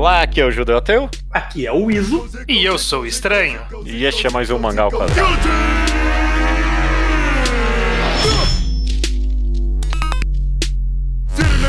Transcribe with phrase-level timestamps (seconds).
[0.00, 1.10] Olá, aqui é o Judeu Ateu.
[1.30, 2.26] Aqui é o Iso.
[2.48, 3.60] E eu sou o Estranho.
[3.84, 5.36] E este é mais um Mangá ao Quadrado.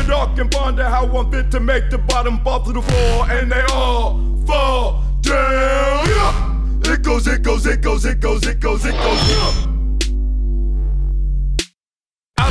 [0.08, 3.52] Dark and ponder how I'm fit to make the bottom fall to the floor, and
[3.52, 6.06] they all fall down.
[6.08, 6.90] Yeah.
[6.90, 9.28] It goes, it goes, it goes, it goes, it goes, it goes.
[9.28, 9.71] Yeah.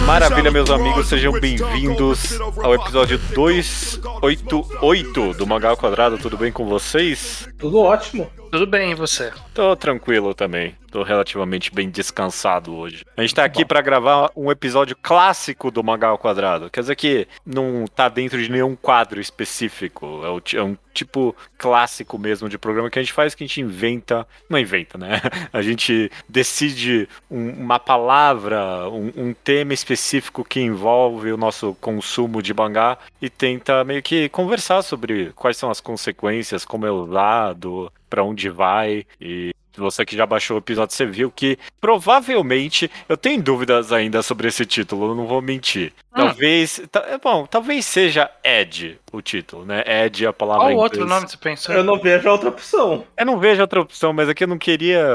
[0.06, 6.18] Maravilha, meus amigos, sejam bem-vindos ao episódio 288 do Mangá ao Quadrado.
[6.18, 7.48] Tudo bem com vocês?
[7.58, 8.30] Tudo ótimo.
[8.52, 9.32] Tudo bem, e você?
[9.54, 10.76] Tô tranquilo também.
[10.92, 13.06] Tô relativamente bem descansado hoje.
[13.16, 16.70] A gente tá aqui para gravar um episódio clássico do Mangá ao Quadrado.
[16.70, 20.22] Quer dizer que não tá dentro de nenhum quadro específico.
[20.26, 23.48] É, o, é um tipo clássico mesmo de programa que a gente faz, que a
[23.48, 24.28] gente inventa.
[24.50, 25.22] Não inventa, né?
[25.54, 32.42] A gente decide um, uma palavra, um, um tema específico que envolve o nosso consumo
[32.42, 37.92] de mangá e tenta meio que conversar sobre quais são as consequências, como é usado,
[38.10, 43.16] para onde vai e você que já baixou o episódio, você viu que provavelmente eu
[43.18, 45.94] tenho dúvidas ainda sobre esse título, eu não vou mentir.
[46.14, 46.16] Hum.
[46.28, 49.84] Talvez, ta- bom, talvez seja Ed o título, né?
[49.86, 51.10] Ed é a palavra Qual em outro inglês.
[51.22, 51.74] nome você pensou?
[51.76, 53.06] Eu não vejo a outra opção.
[53.18, 55.06] Eu não vejo outra opção, mas aqui eu não queria,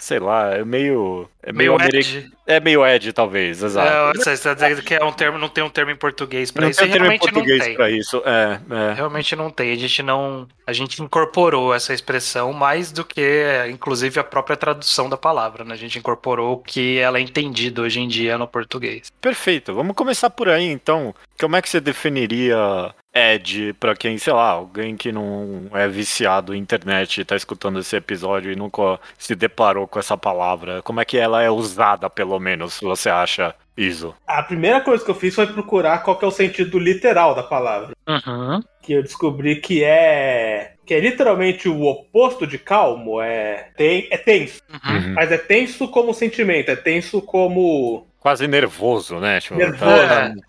[0.00, 2.30] sei lá, é meio é meio, Meio Ed.
[2.46, 3.88] É meio Ed talvez, exato.
[3.88, 6.62] É, você está dizendo que é um termo, não tem um termo em português pra
[6.62, 6.78] não isso.
[6.80, 7.74] tem e termo em realmente português não tem.
[7.74, 8.22] pra isso.
[8.24, 8.94] É, é.
[8.94, 9.72] Realmente não tem.
[9.72, 10.46] A gente não.
[10.66, 15.74] A gente incorporou essa expressão mais do que, inclusive, a própria tradução da palavra, né?
[15.74, 19.10] A gente incorporou o que ela é entendida hoje em dia no português.
[19.20, 19.74] Perfeito.
[19.74, 21.14] Vamos começar por aí, então.
[21.38, 26.54] Como é que você definiria Ed pra quem, sei lá, alguém que não é viciado
[26.54, 30.80] em internet e tá escutando esse episódio e nunca se deparou com essa palavra?
[30.82, 34.14] Como é que ela é usada, pelo menos, você acha, Iso?
[34.26, 37.42] A primeira coisa que eu fiz foi procurar qual que é o sentido literal da
[37.42, 37.92] palavra.
[38.06, 38.62] Uhum.
[38.82, 40.71] Que eu descobri que é.
[40.84, 43.20] Que é literalmente o oposto de calmo.
[43.20, 44.60] É, tem, é tenso.
[44.72, 45.14] Uhum.
[45.14, 48.06] Mas é tenso como sentimento, é tenso como.
[48.20, 49.40] Quase nervoso, né?
[49.40, 49.82] Tipo, Nervoso.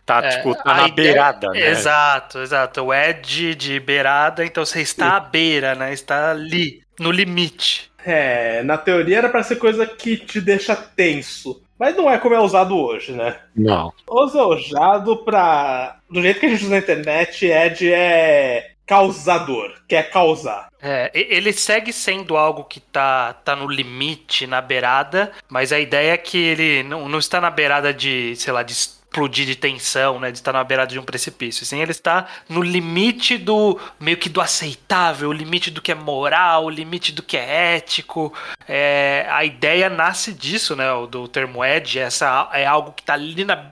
[0.06, 1.70] Tá, tá, É, tipo, tá na ideia- beirada, né?
[1.70, 2.82] Exato, exato.
[2.84, 5.92] O Ed de beirada, então você está à beira, né?
[5.92, 7.92] Está ali, no limite.
[8.06, 11.62] É, na teoria era pra ser coisa que te deixa tenso.
[11.80, 13.36] Mas não é como é usado hoje, né?
[13.56, 13.92] Não.
[14.08, 15.98] Usa é usado pra.
[16.10, 20.68] Do jeito que a gente usa na internet, Ed é causador, quer causar.
[20.82, 26.14] É, ele segue sendo algo que tá, tá no limite, na beirada, mas a ideia
[26.14, 30.20] é que ele não, não está na beirada de, sei lá, de explodir de tensão,
[30.20, 30.32] né?
[30.32, 31.66] De estar na beirada de um precipício.
[31.66, 35.96] Sim, ele está no limite do meio que do aceitável, o limite do que é
[35.96, 38.34] moral, o limite do que é ético.
[38.68, 40.86] É, a ideia nasce disso, né?
[41.10, 43.72] Do termo Ed, essa é algo que tá ali na.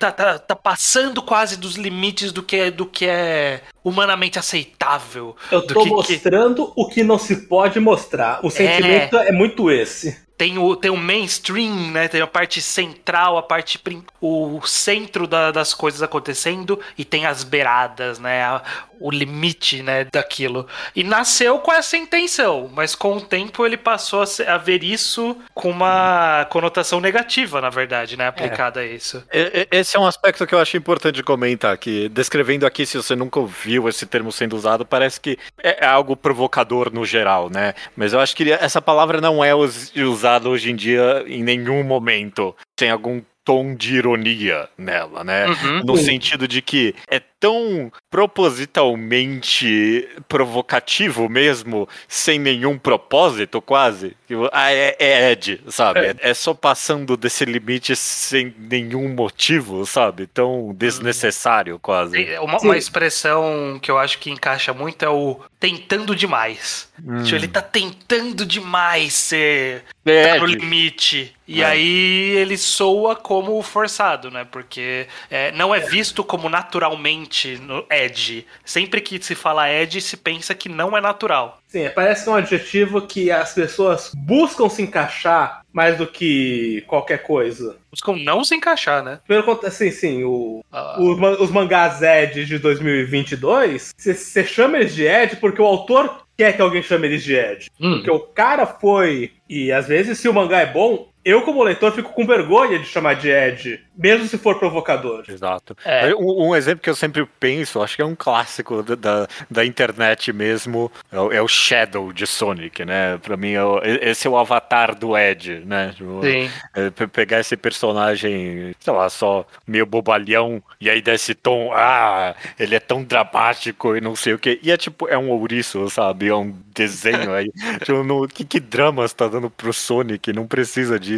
[0.00, 5.36] Tá, tá, tá passando quase dos limites do que, é- do que é humanamente aceitável.
[5.52, 8.40] Eu tô que que- mostrando o que não se pode mostrar.
[8.42, 10.18] O sentimento é, muito esse.
[10.38, 12.08] tem o, tem o mainstream, né?
[12.08, 13.78] Tem a parte central, a parte
[14.22, 18.42] o centro da- das coisas acontecendo e tem as beiradas, né?
[18.44, 18.62] A-
[19.00, 20.66] o limite, né, daquilo.
[20.94, 24.84] E nasceu com essa intenção, mas com o tempo ele passou a, ser- a ver
[24.84, 29.24] isso com uma conotação negativa, na verdade, né, aplicada a isso.
[29.32, 33.16] E- Esse é um aspecto que eu acho importante comentar, que descrevendo aqui, se você
[33.16, 37.72] nunca ouviu esse termo sendo usado, parece que é é algo provocador no geral, né?
[37.96, 41.82] Mas eu acho que essa palavra não é us- usada hoje em dia em nenhum
[41.82, 42.54] momento.
[42.76, 45.46] Tem algum tom de ironia nela, né?
[45.46, 45.80] Uhum.
[45.84, 54.16] No sentido de que é tão propositalmente provocativo mesmo, sem nenhum propósito, quase.
[54.26, 56.00] que, Ah, é, é Ed, sabe?
[56.00, 56.14] É.
[56.20, 60.26] é só passando desse limite sem nenhum motivo, sabe?
[60.26, 62.12] Tão desnecessário, quase.
[62.24, 62.66] Tem Uma, Sim.
[62.66, 66.88] uma expressão que eu acho que encaixa muito é o tentando demais.
[67.04, 67.22] Hum.
[67.22, 71.34] Tipo, ele tá tentando demais ser É tá no limite.
[71.46, 71.66] E É.
[71.66, 74.46] aí ele soa como forçado, né?
[74.50, 77.29] Porque é, não é visto como naturalmente
[77.60, 78.46] no Ed.
[78.64, 81.60] Sempre que se fala Ed, se pensa que não é natural.
[81.68, 86.82] Sim, parece que é um adjetivo que as pessoas buscam se encaixar mais do que
[86.88, 87.76] qualquer coisa.
[87.92, 89.20] Buscam não se encaixar, né?
[89.28, 94.94] Contrário, assim, sim, o, Ah, os, man- os mangás Ed de 2022, você chama eles
[94.94, 97.70] de Ed porque o autor quer que alguém chame eles de Ed.
[97.80, 99.32] hum, Porque o cara foi.
[99.48, 102.86] E às vezes, se o mangá é bom, eu, como leitor, fico com vergonha de
[102.86, 105.24] chamar de Ed, mesmo se for provocador.
[105.28, 105.76] Exato.
[105.84, 106.14] É.
[106.14, 109.64] Um, um exemplo que eu sempre penso, acho que é um clássico da, da, da
[109.64, 113.18] internet mesmo, é o, é o Shadow de Sonic, né?
[113.18, 115.92] Pra mim, é o- esse é o avatar do Ed, né?
[115.96, 116.50] Tipo, Sim.
[116.74, 122.34] é, pe- pegar esse personagem, sei lá, só meio bobalhão, e aí desse tom, ah,
[122.58, 124.58] ele é tão dramático e não sei o que.
[124.62, 126.28] E é tipo, é um ouriço, sabe?
[126.28, 127.50] É um desenho aí.
[127.84, 130.32] tipo, no, que, que dramas tá dando pro Sonic?
[130.32, 131.10] Não precisa disso.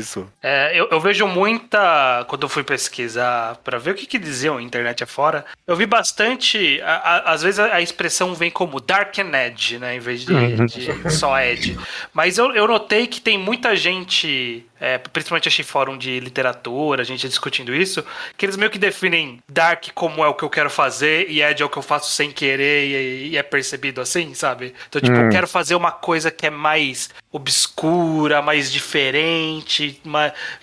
[0.42, 2.24] É, eu, eu vejo muita.
[2.28, 5.86] Quando eu fui pesquisar pra ver o que, que diziam a internet afora, eu vi
[5.86, 6.80] bastante.
[6.82, 9.96] a- a- às vezes a, a expressão vem como Dark and Edge, né?
[9.96, 10.32] Em vez de,
[10.66, 11.78] de só Edge.
[12.12, 17.28] Mas eu, eu notei que tem muita gente, é, principalmente achei fórum de literatura, gente
[17.28, 18.04] discutindo isso,
[18.36, 21.62] que eles meio que definem Dark como é o que eu quero fazer e Edge
[21.62, 24.74] é o que eu faço sem querer e, e é percebido assim, sabe?
[24.88, 30.00] Então, tipo, eu quero fazer uma coisa que é mais obscura, mais diferente,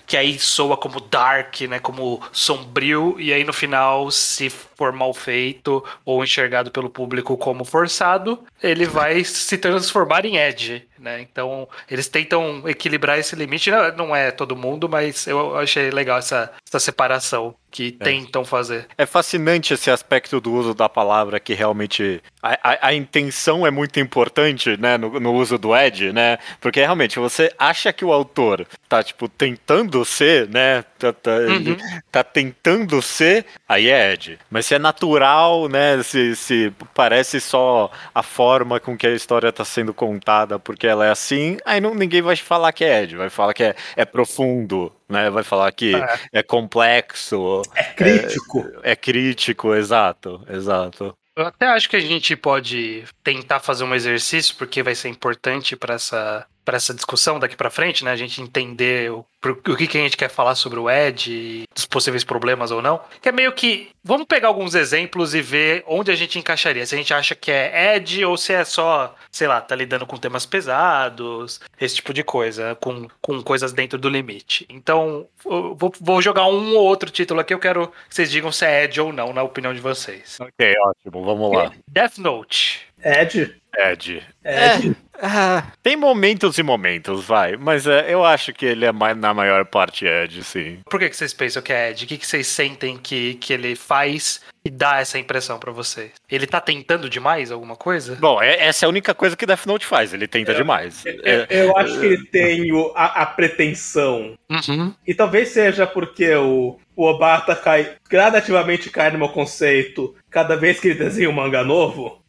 [0.06, 1.78] que aí soa como dark, né?
[1.78, 7.64] Como sombrio, e aí no final, se for mal feito ou enxergado pelo público como
[7.64, 11.20] forçado, ele vai se transformar em Edge, né?
[11.20, 13.70] Então, eles tentam equilibrar esse limite.
[13.70, 18.86] Não- Não é todo mundo, mas eu achei legal essa, essa separação que tentam fazer.
[18.98, 23.70] É fascinante esse aspecto do uso da palavra que realmente a, a- a intenção é
[23.70, 26.38] muito importante, né, no, no uso do Ed, né?
[26.60, 30.82] Porque realmente você acha que o autor tá tipo tentando ser, né?
[30.98, 31.76] Tá, tá, ele
[32.10, 34.38] tá tentando ser, aí é Ed.
[34.50, 36.02] Mas se é natural, né?
[36.02, 41.06] Se, se parece só a forma com que a história tá sendo contada, porque ela
[41.06, 44.04] é assim, aí não, ninguém vai falar que é Ed, vai falar que é, é
[44.04, 45.28] profundo, né?
[45.30, 45.92] Vai falar que
[46.32, 48.64] é complexo, É crítico.
[48.82, 51.14] é crítico, exato, exato.
[51.36, 55.76] Eu até acho que a gente pode tentar fazer um exercício, porque vai ser importante
[55.76, 58.12] para essa, pra essa discussão daqui para frente, né?
[58.12, 61.64] A gente entender o, o que, que a gente quer falar sobre o Ed e
[61.74, 63.00] dos possíveis problemas ou não.
[63.20, 63.90] Que é meio que.
[64.04, 66.86] Vamos pegar alguns exemplos e ver onde a gente encaixaria.
[66.86, 70.06] Se a gente acha que é Ed ou se é só, sei lá, tá lidando
[70.06, 74.64] com temas pesados, esse tipo de coisa, com, com coisas dentro do limite.
[74.70, 78.52] Então, eu vou, vou jogar um ou outro título aqui, eu quero que vocês digam
[78.52, 80.38] se é Ed ou não, na opinião de vocês.
[80.40, 81.72] Ok, ótimo, vamos lá.
[81.88, 82.89] Death Note.
[83.02, 83.54] Ed.
[83.76, 84.22] Ed.
[84.44, 84.96] Ed.
[85.22, 89.34] Ah, tem momentos e momentos, vai, mas é, eu acho que ele é mais, na
[89.34, 90.78] maior parte Ed, sim.
[90.88, 92.04] Por que, que vocês pensam que é Ed?
[92.04, 96.12] O que, que vocês sentem que, que ele faz e dá essa impressão pra vocês?
[96.30, 98.16] Ele tá tentando demais alguma coisa?
[98.16, 101.04] Bom, é- essa é a única coisa que Death Note faz, ele tenta demais.
[101.04, 104.38] Eu, É, eu acho que ele tem o- a, a pretensão.
[104.50, 104.94] Uhum.
[105.06, 110.80] E talvez seja porque o, o Obata cai, gradativamente cai no meu conceito cada vez
[110.80, 112.19] que ele desenha um manga novo.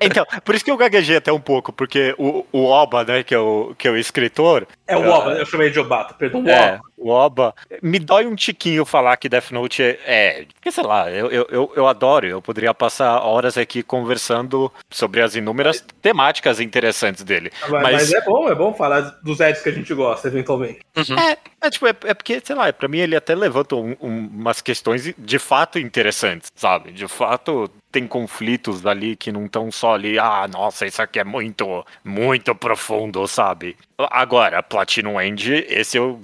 [0.00, 3.34] Então, por isso que eu gaguejei até um pouco, porque o, o Oba, né, que
[3.34, 5.18] é o, que é o escritor, É o Ah.
[5.18, 6.80] Oba, eu chamei de Obata, perdão, o É, Oba.
[6.96, 7.54] o Oba.
[7.82, 9.98] Me dói um tiquinho falar que Death Note é.
[10.04, 12.26] é porque, sei lá, eu, eu, eu, adoro.
[12.26, 17.50] Eu poderia passar horas aqui conversando sobre as inúmeras temáticas interessantes dele.
[17.62, 20.80] Mas, Mas, mas é bom, é bom falar dos Eds que a gente gosta, eventualmente.
[20.96, 24.26] é, é, tipo, é, é porque, sei lá, pra mim ele até levanta um- um-
[24.32, 26.92] umas questões de fato interessantes, sabe?
[26.92, 27.70] De fato.
[27.90, 32.54] Tem conflitos ali que não estão só ali, ah, nossa, isso aqui é muito, muito
[32.54, 33.76] profundo, sabe?
[33.98, 36.18] Agora, Platinum End, esse eu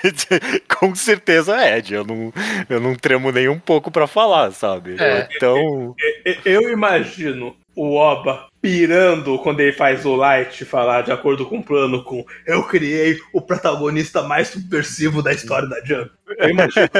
[0.80, 1.94] com certeza é Ed.
[1.94, 2.32] Eu não,
[2.68, 4.96] eu não tremo nem um pouco pra falar, sabe?
[4.98, 5.28] É.
[5.36, 5.94] Então.
[6.24, 11.58] E- Eu imagino o Oba pirando quando ele faz o Light falar de acordo com
[11.58, 16.10] o plano com eu criei o protagonista mais subversivo da história da Jump.
[16.26, 16.88] Eu imagino.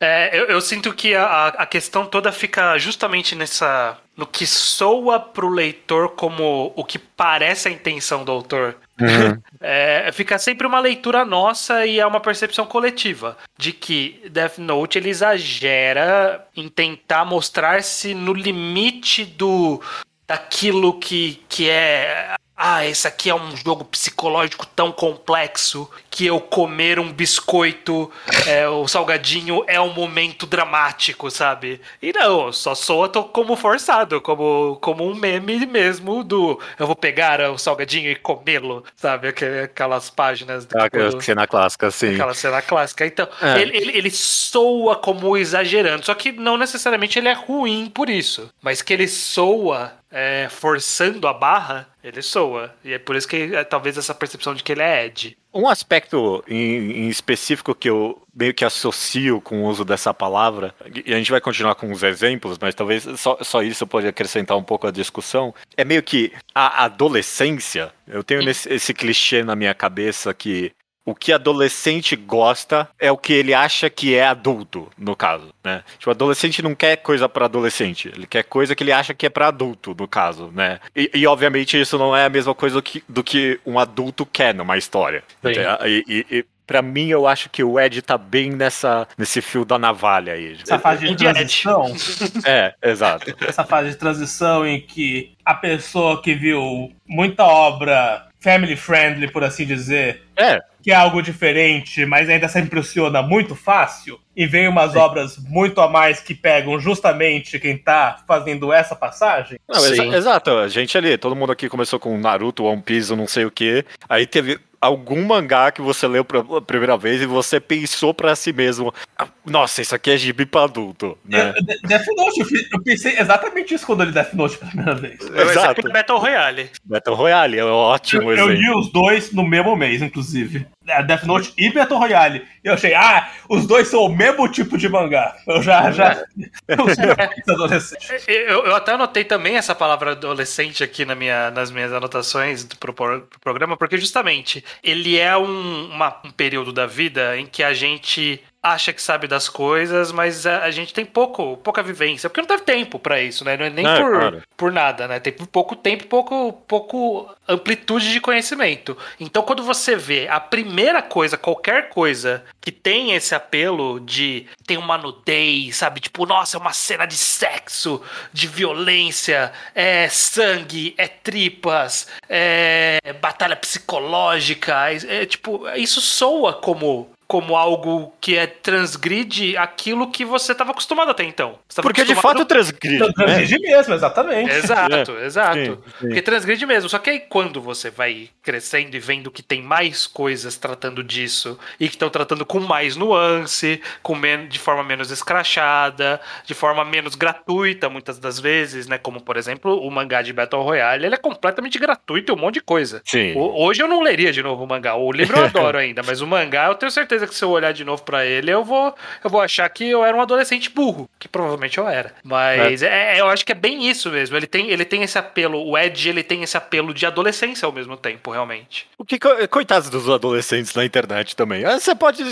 [0.00, 3.98] É, eu, eu sinto que a, a questão toda fica justamente nessa.
[4.16, 8.76] no que soa pro leitor como o que parece a intenção do autor.
[9.58, 14.98] É, fica sempre uma leitura nossa e é uma percepção coletiva de que Death Note
[14.98, 19.80] ele exagera em tentar mostrar-se no limite do
[20.26, 26.40] daquilo que, que é ah, esse aqui é um jogo psicológico tão complexo que eu
[26.40, 28.10] comer um biscoito,
[28.46, 31.82] é, o salgadinho, é um momento dramático, sabe?
[32.00, 36.96] E não, só soa tô como forçado, como, como um meme mesmo do eu vou
[36.96, 39.28] pegar o salgadinho e comê-lo, sabe?
[39.28, 42.14] Aquelas páginas do Aquela cena clássica, sim.
[42.14, 43.04] Aquela cena clássica.
[43.04, 43.60] Então, É.
[43.60, 46.06] ele, ele, ele soa como exagerando.
[46.06, 48.48] Só que não necessariamente ele é ruim por isso.
[48.62, 52.74] Mas que ele soa é, forçando a barra, ele soa.
[52.82, 55.36] E é por isso que é, talvez essa percepção de que ele é Ed.
[55.52, 60.74] Um aspecto em, em específico que eu meio que associo com o uso dessa palavra,
[61.04, 64.56] e a gente vai continuar com os exemplos, mas talvez só, só isso pode acrescentar
[64.56, 67.92] um pouco à discussão, é meio que a adolescência.
[68.08, 70.72] Eu tenho nesse- esse clichê na minha cabeça que
[71.06, 75.84] o que adolescente gosta é o que ele acha que é adulto, no caso, né?
[75.98, 79.30] Tipo, adolescente não quer coisa pra adolescente, ele quer coisa que ele acha que é
[79.30, 80.80] pra adulto, no caso, né?
[80.94, 84.26] E, e, obviamente isso não é a mesma coisa do que, do que um adulto
[84.26, 85.22] quer numa história.
[85.42, 85.52] Sim.
[85.86, 89.64] E, e, e Pra mim, eu acho que o Ed tá bem nessa, nesse fio
[89.64, 90.58] da navalha aí.
[90.60, 91.94] Essa fase de transição,
[92.44, 93.32] É, exato.
[93.46, 99.44] essa fase de transição em que a pessoa que viu muita obra family friendly, por
[99.44, 104.68] assim dizer, É, que é algo diferente, mas ainda se impressiona muito fácil, e vem
[104.68, 109.58] umas obras muito a mais que pegam justamente quem tá fazendo essa passagem.
[109.68, 110.14] Não, exa- Sim.
[110.14, 110.50] exato.
[110.50, 113.84] A gente ali, todo mundo aqui começou com Naruto, One Piece, não sei o que.
[114.08, 118.52] Aí teve algum mangá que você leu pela primeira vez e você pensou pra si
[118.52, 121.52] mesmo: "Ah, Nossa, isso aqui é gibi pra adulto, né?
[121.56, 124.70] Eu- De- Death Note, eu, eu pensei exatamente isso quando eu li Death Note pela
[124.70, 125.18] primeira vez.
[125.34, 125.82] Exato.
[125.90, 126.70] Battle Royale.
[126.84, 128.52] Battle Royale é um ótimo Eu, eu exemplo.
[128.62, 130.66] li os dois no mesmo mês, inclusive.
[130.86, 132.46] É, Death Note e Battle Royale.
[132.64, 135.36] E eu achei, ah, os dois são o mesmo tipo de mangá.
[135.46, 136.24] Eu já, já.
[136.68, 138.08] Eu sou muito adolescente.
[138.28, 142.76] Eu, eu até anotei também essa palavra adolescente aqui na minha, nas minhas anotações do,
[142.76, 147.62] pro, pro programa, porque justamente ele é um, uma- um período da vida em que
[147.62, 152.28] a gente acha que sabe das coisas, mas a, a gente tem pouco, pouca vivência,
[152.28, 153.56] porque não teve tempo pra isso, né?
[153.56, 155.20] Não é nem É, por, por nada, né?
[155.20, 158.96] Tem pouco tempo, pouco, pouco amplitude de conhecimento.
[159.20, 164.76] Então, quando você vê a primeira coisa, qualquer coisa que tem esse apelo de tem
[164.76, 166.00] uma nudez, sabe?
[166.00, 173.56] Tipo, nossa, é uma cena de sexo, de violência, é sangue, é tripas, é batalha
[173.56, 180.52] psicológica, é, é, tipo, isso soa como como algo que é transgride aquilo que você
[180.52, 181.58] estava acostumado até então.
[181.82, 183.12] Porque de acostumado- fato transgride, né?
[183.14, 184.50] Transgride mesmo, exatamente.
[184.52, 185.58] Exato, exato.
[185.58, 186.06] Sim, sim.
[186.06, 186.88] Porque transgride mesmo.
[186.88, 191.58] Só que aí quando você vai crescendo e vendo que tem mais coisas tratando disso
[191.80, 196.84] e que estão tratando com mais nuance, com men de forma menos escrachada, de forma
[196.84, 198.98] menos gratuita muitas das vezes, né?
[198.98, 202.54] Como por exemplo o mangá de Battle Royale, ele é completamente gratuito e um monte
[202.54, 203.02] de coisa.
[203.04, 203.34] Sim.
[203.36, 204.94] O- Hoje eu não leria de novo o mangá.
[204.96, 207.72] O livro eu adoro ainda, mas o mangá eu tenho certeza que se eu olhar
[207.72, 208.92] de novo pra ele, eu vou,
[209.22, 212.12] eu vou achar que eu era um adolescente burro, que provavelmente eu era.
[212.22, 214.36] Mas é, eu acho que é bem isso mesmo.
[214.36, 217.72] Ele tem, ele tem esse apelo, o Ed, ele tem esse apelo de adolescência ao
[217.72, 218.86] mesmo tempo, realmente.
[218.98, 221.64] O que, co- coitados dos adolescentes na internet também.
[221.64, 222.22] Ah, Você pode.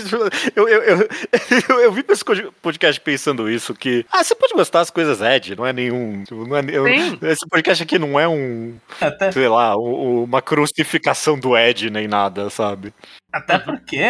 [0.55, 1.09] Eu, eu, eu,
[1.69, 2.23] eu, eu vi pra esse
[2.61, 4.05] podcast pensando isso, que.
[4.11, 6.23] Ah, você pode gostar das coisas Ed, não é nenhum.
[6.31, 7.17] Não é, Sim.
[7.23, 8.77] esse podcast aqui não é um.
[9.01, 12.93] Até, Sei lá, um- uma crucificação do Ed nem nada, sabe?
[13.33, 14.01] até porque,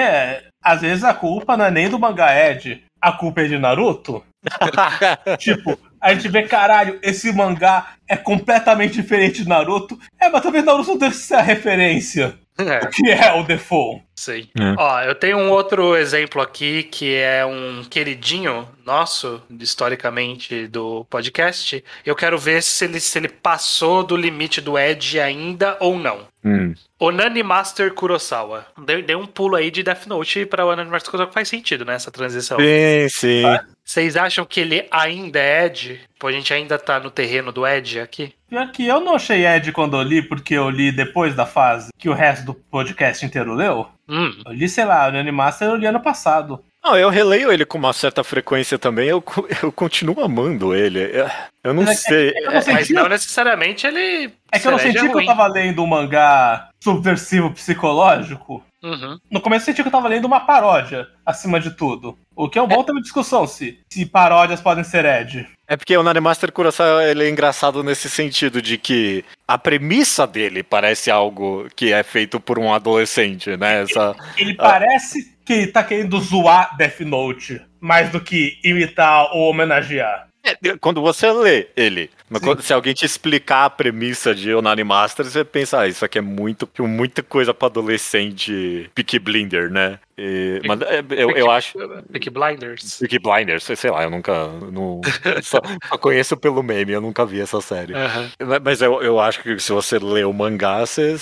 [0.63, 2.84] às vezes, a culpa não é nem do mangá Ed.
[3.01, 4.24] A culpa é de Naruto.
[5.37, 9.99] Tipo, a gente vê, caralho, esse mangá é completamente diferente de Naruto.
[10.19, 12.37] É, mas talvez Naruto não deve ser a referência.
[12.57, 12.79] É.
[12.91, 14.03] Que é o default.
[14.15, 14.47] Sim.
[14.57, 14.75] É.
[14.77, 21.83] Ó, eu tenho um outro exemplo aqui que é um queridinho nosso, historicamente, do podcast.
[22.05, 26.27] Eu quero ver se ele, se ele passou do limite do Edge ainda ou não.
[26.45, 26.74] Hum.
[26.97, 28.65] Onani Master Kurosawa.
[28.85, 31.83] Dei, dei um pulo aí de Death Note pra Onani Master Kurosawa, que faz sentido,
[31.83, 31.95] né?
[31.95, 32.57] Essa transição.
[32.57, 33.43] Sim, sim.
[33.83, 36.00] Vocês acham que ele ainda é Edge?
[36.17, 38.33] Pô, a gente ainda tá no terreno do Edge aqui?
[38.55, 41.89] Pior que eu não achei Ed quando eu li, porque eu li depois da fase
[42.00, 43.85] que o resto do podcast inteiro leu.
[44.07, 44.31] Hum.
[44.45, 46.63] Eu li, sei lá, o Animaster eu li ano passado.
[46.81, 49.21] Não, eu releio ele com uma certa frequência também, eu,
[49.62, 51.01] eu continuo amando ele.
[51.01, 51.29] Eu,
[51.65, 52.29] eu não é- sei.
[52.29, 54.31] é eu não Mas não necessariamente ele.
[54.50, 55.25] É que eu não senti que eu ruim.
[55.25, 58.63] tava lendo um mangá subversivo psicológico.
[58.86, 59.18] Uhum.
[59.32, 62.15] No começo eu senti que eu tava lendo uma paródia, acima de tudo.
[62.36, 65.48] O que é um bom tema de discussão, se, se paródias podem ser Ed.
[65.68, 70.62] É porque o Naremaster Kurosawa ele é engraçado nesse sentido de que a premissa dele
[70.62, 73.82] parece algo que é feito por um adolescente, né?
[73.82, 79.50] Essa, Ele parece que ele tá querendo zoar Death Note, mais do que imitar ou
[79.50, 80.27] homenagear.
[80.45, 82.09] É, quando você lê ele,
[82.43, 86.17] quando- se alguém te explicar a premissa de Onani Master, você pensa, ah, isso aqui
[86.19, 89.99] é muito, muita coisa pra adolescente Peaky Blinder, né?
[90.17, 91.77] E- mas é, eu, eu acho.
[92.11, 92.99] Peaky Blinders.
[92.99, 94.47] Peaky Blinders, sei- lá, eu nunca.
[94.71, 95.01] Não,
[95.43, 95.59] só,
[95.89, 97.93] só conheço pelo meme, eu nunca vi essa série.
[97.93, 98.29] Aham.
[98.63, 101.15] Mas- eu, eu acho que se você lê o mangá, você,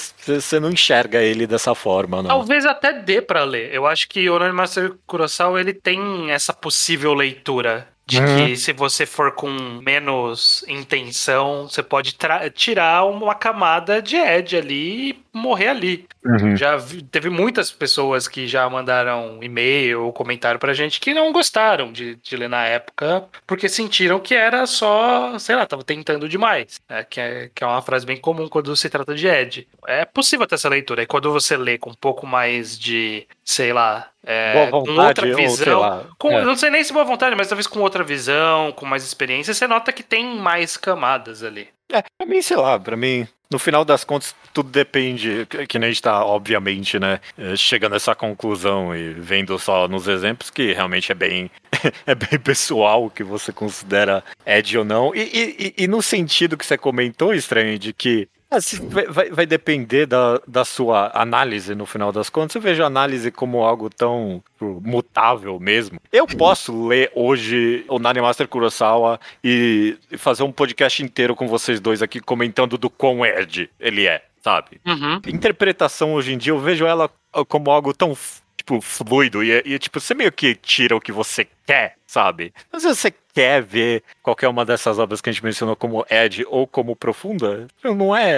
[0.59, 2.29] não enxerga ele dessa forma, não.
[2.29, 3.73] Talvez até dê pra ler.
[3.73, 7.87] Eu acho que o Onani Master Kurosawa ele tem essa possível leitura.
[8.05, 8.47] De Uhum.
[8.47, 9.49] que se você for com
[9.81, 12.17] menos intenção, você pode
[12.53, 16.05] tirar uma camada de Ed ali morrer ali.
[16.25, 16.55] Uhum.
[16.55, 21.31] Já vi- teve muitas pessoas que já mandaram e-mail ou comentário pra gente que não
[21.33, 26.29] gostaram de, de ler na época, porque sentiram que era só, sei lá, tava tentando
[26.29, 26.79] demais.
[26.89, 27.03] né?
[27.09, 29.67] que, é, que é uma frase bem comum quando se trata de Ed.
[29.87, 31.01] É possível ter essa leitura.
[31.03, 35.07] E quando você lê com um pouco mais de, sei lá, é, Boa com vontade,
[35.07, 35.79] outra ou sei visão.
[35.81, 36.03] lá.
[36.17, 36.43] Com, É.
[36.45, 39.67] Não sei nem se boa vontade, mas talvez com outra visão, com mais experiência, você
[39.67, 41.67] nota que tem mais camadas ali.
[41.91, 45.87] É, pra mim, sei lá, pra mim, no final das contas, tudo depende, que nem
[45.89, 50.49] a gente tá, obviamente, né, eh, chegando a essa conclusão e vendo só nos exemplos
[50.49, 51.49] que realmente é bem,
[52.05, 55.13] é bem pessoal o que você considera Ed ou não.
[55.15, 58.27] E- e- e no sentido que você comentou, estranho, de que
[58.61, 62.55] se- vai, vai- depender da, da sua análise no final das contas.
[62.55, 65.99] Eu vejo a análise como algo tão tipo, mutável mesmo.
[66.11, 71.47] Eu posso ler hoje o Nani Master Kurosawa e e fazer um podcast inteiro com
[71.47, 74.79] vocês dois aqui comentando do quão Ed ele é, sabe?
[74.85, 75.19] Uhum.
[75.27, 77.09] Interpretação hoje em dia, eu vejo ela
[77.47, 78.15] como algo tão
[78.63, 82.53] tipo, fluido e, e tipo, você meio que tira o que você quer, sabe?
[82.71, 86.45] Mas se você quer ver qualquer uma dessas obras que a gente mencionou como Ed
[86.47, 88.31] ou como Profunda, não é.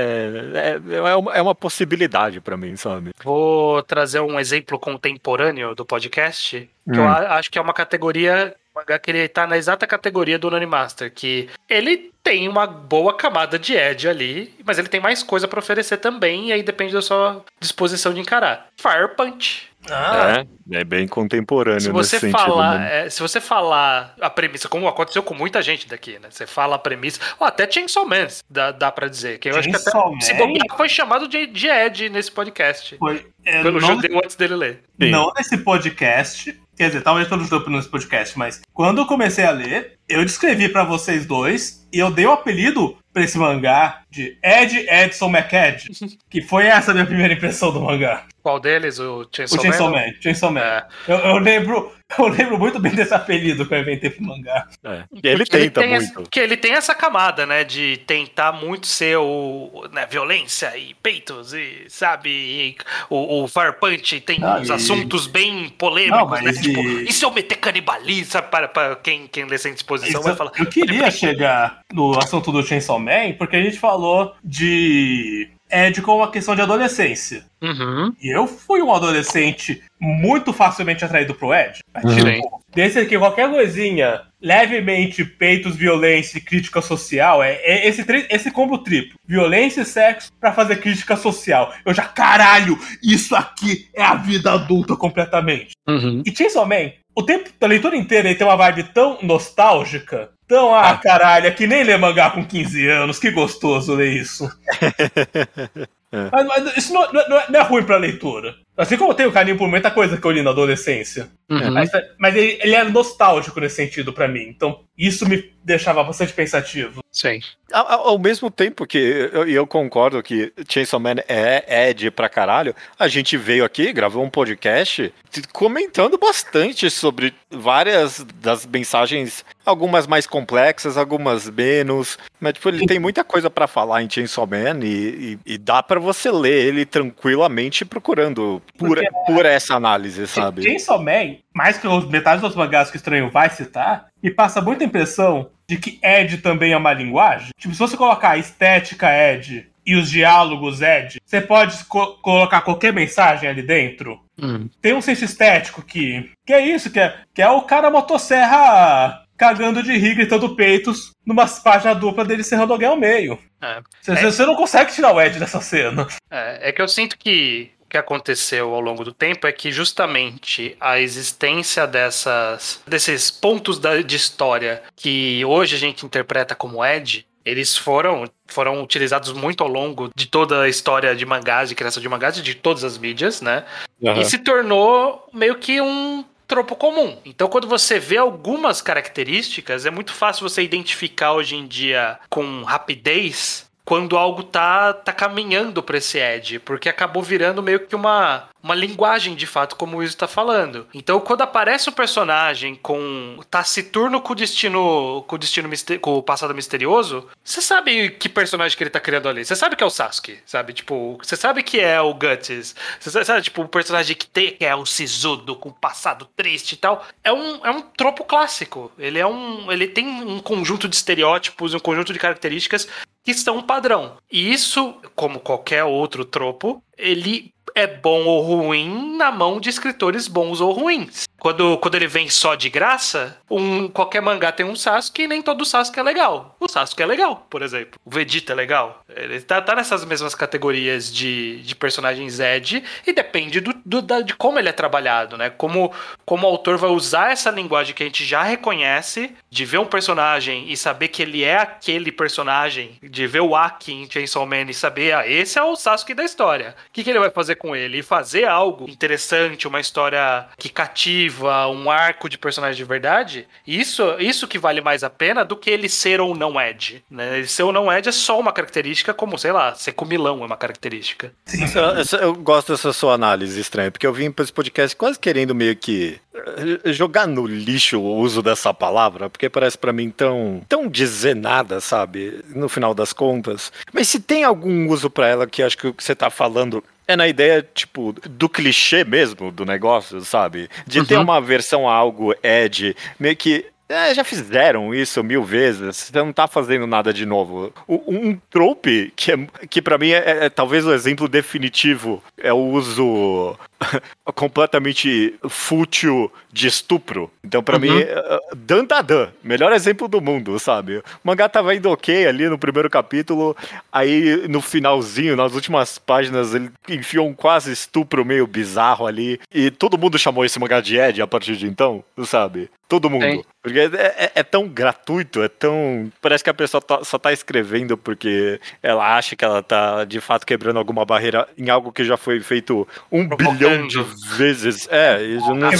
[0.53, 3.11] É, é uma, é uma possibilidade pra mim, sabe?
[3.23, 7.07] Vou trazer um exemplo contemporâneo do podcast, que eu Hum.
[7.07, 8.55] a- acho que é uma categoria.
[8.75, 13.57] mangá Que ele tá na exata categoria do Master, que ele tem uma boa camada
[13.57, 17.01] de Ed ali, mas ele tem mais coisa pra oferecer também, e aí depende da
[17.01, 18.67] sua disposição de encarar.
[18.75, 19.69] Fire Punch.
[19.89, 22.39] Ah, É, é bem contemporâneo Se você nesse sentido.
[22.47, 23.05] falar, né?
[23.05, 26.27] é, se você falar a premissa, como aconteceu com muita gente daqui, né?
[26.31, 29.69] Você fala a premissa, ou até Chainsaw Man, dá, dá pra dizer, que eu acho
[29.69, 30.39] que até Chainsaw se Man?
[30.39, 32.97] bobear, foi chamado de, de Ed nesse podcast.
[32.97, 33.25] foi.
[33.45, 34.83] é, Pelo não, judeu antes dele ler.
[35.01, 35.11] Sim.
[35.11, 36.59] não nesse podcast.
[36.77, 40.67] Quer dizer, talvez pelo judeu nesse podcast, mas quando eu comecei a ler, eu descrevi
[40.67, 46.17] pra vocês dois e eu dei o apelido pra esse mangá de Ed Edson McEd,
[46.29, 48.25] que foi essa a minha primeira impressão do mangá.
[48.43, 48.99] Qual deles?
[48.99, 49.95] O Chainsaw, O Chainsaw Man?
[49.95, 50.13] Man.
[50.21, 50.59] Chainsaw Man.
[50.59, 50.85] É.
[51.07, 54.67] Eu, eu lembro, eu lembro muito bem desse apelido que eu inventei pro mangá.
[54.83, 55.03] É.
[55.13, 56.29] E ele Porque tenta tem esse- muito.
[56.29, 61.53] que ele tem essa camada, né, de tentar muito ser o né, violência e peitos
[61.53, 62.75] e sabe, e
[63.09, 66.81] o, o Fire Punch tem Ah, uns e- assuntos bem polêmicos, Não, né, e- tipo,
[66.81, 70.37] e se eu meter canibalismo, sabe, para, para quem, quem lê sem disposição vai Isso-
[70.37, 76.01] falar, eu queria chegar no assunto do Chainsaw Man, porque a gente falou de Ed
[76.01, 77.45] como uma questão de adolescência.
[77.61, 81.79] uhum, E eu fui um adolescente muito facilmente atraído pro Ed.
[82.03, 82.15] Uhum.
[82.15, 88.51] Tipo, desse aqui, qualquer coisinha, levemente peitos, violência e crítica social, é, é esse, esse
[88.51, 89.17] combo triplo.
[89.27, 91.73] Violência e sexo pra fazer crítica social.
[91.85, 95.71] Eu já, caralho, isso aqui é a vida adulta completamente.
[95.87, 96.21] uhum.
[96.25, 100.73] E Chainsaw Man, o tempo da leitura inteira ele tem uma vibe tão nostálgica, tão,
[100.73, 104.49] ah, caralho, é que nem ler mangá com 15 anos, que gostoso ler isso.
[106.31, 108.55] mas, mas isso não, não é, não é ruim pra leitura.
[108.77, 111.29] Assim como eu tenho carinho por muita coisa que eu li na adolescência.
[111.49, 111.71] Uhum.
[111.71, 114.41] Mas, mas ele, ele é nostálgico nesse sentido pra mim.
[114.49, 116.99] Então, isso me deixava bastante pensativo.
[117.09, 117.39] Sim.
[117.71, 122.75] Ao, ao- mesmo tempo que eu, eu concordo que Chainsaw Man é Ed pra caralho,
[122.99, 125.13] a gente veio aqui, gravou um podcast
[125.53, 132.99] comentando bastante sobre várias das mensagens, algumas mais complexas, algumas menos, mas tipo, ele tem
[132.99, 136.85] muita coisa pra falar em Chainsaw Man e, e- e dá pra você ler ele
[136.85, 140.63] tranquilamente procurando por, Porque- por essa análise, sabe?
[140.63, 144.61] Chainsaw Man, mais que os metade dos mangás que o Estranho vai citar, me passa
[144.61, 147.49] muita impressão de que Ed também é uma linguagem.
[147.57, 152.61] Tipo, se você colocar a estética Ed e os diálogos Ed, você pode co- colocar
[152.61, 154.19] qualquer mensagem ali dentro.
[154.41, 154.69] Uhum.
[154.81, 156.29] Tem um senso estético que.
[156.45, 161.11] Que é isso, que é, que é o cara motosserra cagando de rir, gritando peitos,
[161.25, 163.37] numa página dupla dele serrando alguém ao meio.
[163.61, 163.81] É.
[164.01, 166.07] Você, você não consegue tirar o Ed dessa cena.
[166.29, 169.71] É, é que eu sinto que o que aconteceu ao longo do tempo é que
[169.71, 176.83] justamente a existência dessas desses pontos da- de história que hoje a gente interpreta como
[176.85, 181.75] Ed, eles foram foram utilizados muito ao longo de toda a história de mangás, de
[181.75, 183.63] criação de mangás, de todas as mídias, né?
[184.05, 184.19] Aham.
[184.19, 187.17] E se tornou meio que um tropo comum.
[187.25, 192.63] Então, quando você vê algumas características, é muito fácil você identificar hoje em dia com
[192.63, 198.49] rapidez quando algo tá, tá caminhando para esse edge, porque acabou virando meio que uma,
[198.65, 200.87] uma linguagem de fato, como o Iso tá falando.
[200.91, 205.69] Então, quando aparece um personagem com taciturno com o destino, com o destino
[206.01, 209.45] com o passado misterioso, você sabe que personagem que ele tá criando ali.
[209.45, 210.73] Você sabe que é o Sasuke, sabe?
[210.73, 212.75] Tipo, você sabe que é o Guts.
[212.99, 216.77] Você sabe, tipo, o personagem que, tem, que é o sisudo com passado triste e
[216.77, 217.05] tal.
[217.23, 218.91] É um, é um tropo clássico.
[218.97, 222.87] Ele é um, ele tem um conjunto de estereótipos, um conjunto de características
[223.23, 224.17] que são um padrão.
[224.31, 230.29] E isso, como qualquer outro tropo, ele é bom ou ruim na mão de escritores
[230.29, 231.25] bons ou ruins.
[231.37, 235.43] Quando, quando ele vem só de graça, um, qualquer mangá tem um Sasuke e nem
[235.43, 236.55] todo Sasuke é legal.
[236.59, 237.99] O Sasuke é legal, por exemplo.
[238.03, 239.03] O Vegeta é legal.
[239.15, 244.21] Ele tá, tá nessas mesmas categorias de, de personagens Ed e depende do, do da,
[244.21, 245.51] de como ele é trabalhado, né?
[245.51, 245.93] Como,
[246.25, 249.85] como o autor vai usar essa linguagem que a gente já reconhece, de ver um
[249.85, 254.63] personagem e saber que ele é aquele personagem, de ver o Aki em Chainsaw Man
[254.69, 256.75] e saber, ah, esse é o Sasuke da história.
[256.89, 257.99] O que, que ele vai fazer com ele?
[257.99, 264.03] E fazer algo interessante, uma história que cativa um arco de personagem de verdade, isso,
[264.19, 267.01] isso que vale mais a pena do que ele ser ou não Ed.
[267.09, 267.37] Né?
[267.37, 270.45] Ele ser ou não Ed é só uma característica, como, sei lá, ser comilão é
[270.45, 271.31] uma característica.
[271.73, 275.55] Eu, eu gosto dessa sua análise estranha, porque eu vim para esse podcast quase querendo
[275.55, 280.61] meio que eh, jogar no lixo o uso dessa palavra, porque parece para mim tão,
[280.67, 282.43] tão dizer nada, sabe?
[282.53, 283.71] No final das contas.
[283.93, 287.27] Mas se tem algum uso para ela que acho que você tá falando é na
[287.27, 290.69] ideia, tipo, do clichê mesmo do negócio, sabe?
[290.87, 291.05] De uhum.
[291.05, 296.17] ter uma versão a algo Ed, meio que é, já fizeram isso mil vezes, você
[296.17, 297.71] não tá fazendo nada de novo.
[297.87, 299.37] Um trope que, é,
[299.69, 303.55] que para mim é, é, é, talvez o exemplo definitivo é o uso
[304.33, 307.29] completamente fútil de estupro.
[307.43, 307.81] Então, para uhum.
[307.81, 310.97] mim, é, Dan da Dan, melhor exemplo do mundo, sabe?
[310.97, 313.55] O mangá tava indo ok ali no primeiro capítulo,
[313.91, 319.69] aí no finalzinho, nas últimas páginas, ele enfiou um quase estupro meio bizarro ali, e
[319.69, 322.69] todo mundo chamou esse mangá de Ed a partir de então, sabe?
[322.87, 323.25] Todo mundo.
[323.25, 323.43] Sim.
[323.63, 326.11] Porque é, é, é, tão gratuito, é tão.
[326.21, 330.21] Parece que a pessoa tá, só tá escrevendo porque ela acha que ela tá de
[330.21, 334.03] fato quebrando alguma barreira em algo que já foi feito um bilhão de
[334.37, 334.87] vezes.
[334.91, 335.77] É, isso não A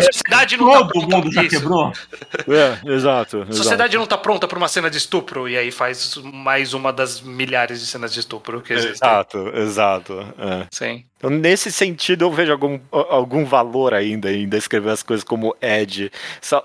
[0.00, 1.92] sociedade não tá Todo tá mundo já quebrou.
[2.48, 3.44] É, exato.
[3.48, 6.92] A sociedade não tá pronta pra uma cena de estupro e aí faz mais uma
[6.92, 9.08] das milhares de cenas de estupro que existem.
[9.08, 10.34] Exato, exato.
[10.38, 10.66] É.
[10.70, 11.04] Sim.
[11.16, 16.12] Então, nesse sentido, eu vejo algum, algum valor ainda em descrever as coisas como Ed.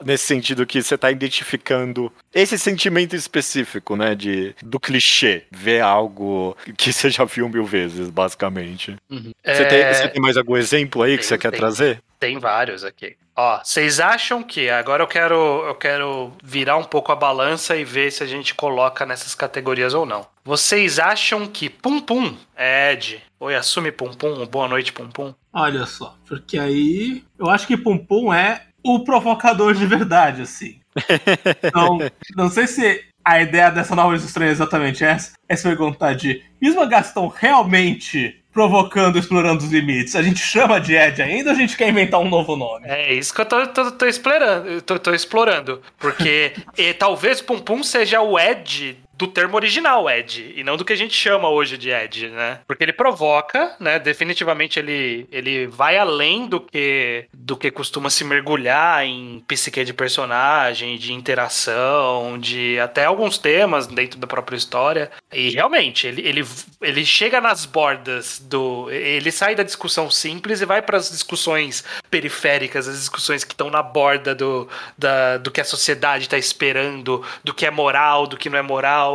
[0.06, 4.14] Nesse sentido que você está identificando esse sentimento específico, né?
[4.14, 5.44] De, do clichê.
[5.50, 8.98] Ver algo que você já viu mil vezes, basicamente.
[9.10, 9.32] Uhum.
[9.44, 9.66] Você, é...
[9.66, 12.02] tem, você, tem, mais algum exemplo aí tem, que você quer trazer?
[12.20, 13.16] Tem vários aqui.
[13.44, 17.84] Ó, vocês acham que agora eu quero eu quero virar um pouco a balança e
[17.84, 20.28] ver se a gente coloca nessas categorias ou não.
[20.46, 23.20] Vocês acham que Pum Pum é Ed?
[23.40, 25.34] Oi, assume Pum Pum, boa noite Pum Pum.
[25.52, 30.80] Olha só, porque aí eu acho que Pum Pum é o provocador de verdade, assim.
[31.64, 31.98] Então,
[32.38, 36.44] não sei se a ideia dessa nova estranha é exatamente essa, é se perguntar de,
[36.62, 40.16] os mangás estão realmente provocando, explorando os limites.
[40.16, 42.88] A gente chama de Ed ainda ou a gente quer inventar um novo nome?
[42.88, 44.82] É isso que eu tô, tô, tô explorando.
[44.82, 45.82] Tô, tô explorando.
[45.98, 50.84] Porque e, talvez Pum Pum seja o Ed do termo original Ed, e não do
[50.84, 52.60] que a gente chama hoje de Ed, né?
[52.66, 54.00] Porque ele provoca, né?
[54.00, 59.94] Definitivamente ele, ele vai além do que do que costuma se mergulhar em psique de
[59.94, 65.12] personagem, de interação, de até alguns temas dentro da própria história.
[65.32, 66.44] E realmente, ele, ele,
[66.82, 68.90] ele chega nas bordas do.
[68.90, 73.70] Ele sai da discussão simples e vai para as discussões periféricas, as discussões que estão
[73.70, 78.36] na borda do, da, do que a sociedade está esperando, do que é moral, do
[78.36, 79.11] que não é moral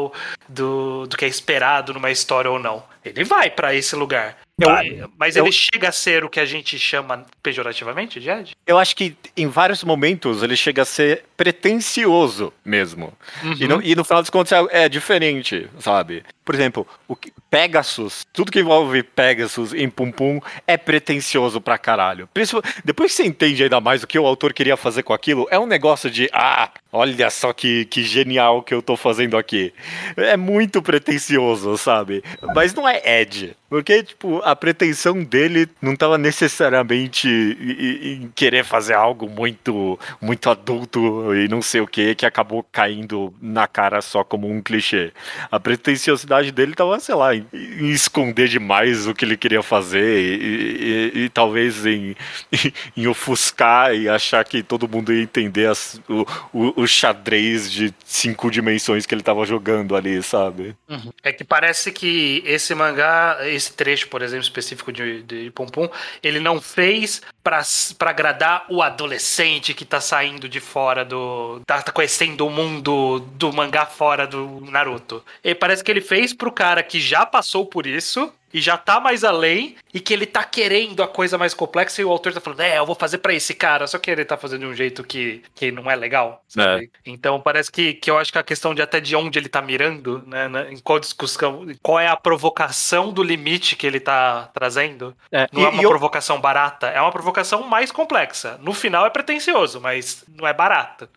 [0.49, 2.83] do, do que é esperado numa história ou não.
[3.09, 4.37] Ele vai para esse lugar.
[4.59, 8.57] Eu, mas eu, ele chega a ser o que a gente chama pejorativamente de Ed?
[8.67, 13.13] Eu acho que em vários momentos ele chega a ser pretencioso mesmo.
[13.43, 13.53] Uhum.
[13.53, 16.25] E, no, e, no, final dos contos é, é, diferente, sabe?
[16.43, 17.15] Por exemplo, o
[17.51, 22.27] Pegasus, tudo que envolve Pegasus em Pum Pum é pretencioso pra caralho.
[22.83, 25.59] Depois que você entende ainda mais o que o autor queria fazer com aquilo, é
[25.59, 29.75] um negócio de, ah, olha só que, que genial que eu tô fazendo aqui.
[30.17, 32.23] É muito pretencioso, sabe?
[32.55, 33.57] Mas não é Ed.
[33.69, 41.35] Porque, tipo, a pretensão dele não estava necessariamente em, querer fazer algo muito, muito adulto
[41.35, 45.13] e não sei o que, que acabou caindo na cara só como um clichê.
[45.51, 47.47] A pretensiosidade dele estava, sei lá, em,
[47.91, 52.15] esconder demais o que ele queria fazer e, e, e talvez em,
[52.97, 57.93] em, ofuscar e achar que todo mundo ia entender as, o, o, o, xadrez de
[58.05, 60.77] cinco dimensões que ele estava jogando ali, sabe?
[60.89, 61.11] Uhum.
[61.23, 65.89] É que parece que esse mangá esse trecho, por exemplo, específico de, de Pum,
[66.23, 67.63] ele não fez para
[68.01, 71.61] agradar o adolescente que tá saindo de fora do.
[71.67, 75.25] tá, tá conhecendo o mundo do mangá fora do Naruto.
[75.43, 79.01] E parece que ele fez pro cara que já passou por isso e já tá
[79.01, 82.41] mais além e que ele tá querendo a coisa mais complexa e o autor tá
[82.41, 84.75] falando, é, eu vou fazer para esse cara, só que ele tá fazendo de um
[84.75, 86.43] jeito que, que não é legal.
[86.49, 86.85] Sabe?
[86.85, 87.11] É.
[87.11, 89.61] Então parece que, que eu acho que a questão de até de onde ele tá
[89.61, 94.51] mirando, né, né em qual discussão, qual é a provocação do limite que ele tá
[94.55, 96.43] trazendo, é, não é e, é uma provocação eu...
[96.43, 98.59] barata, é uma provocação mais complexa.
[98.63, 101.09] No final é pretencioso, mas não é barato.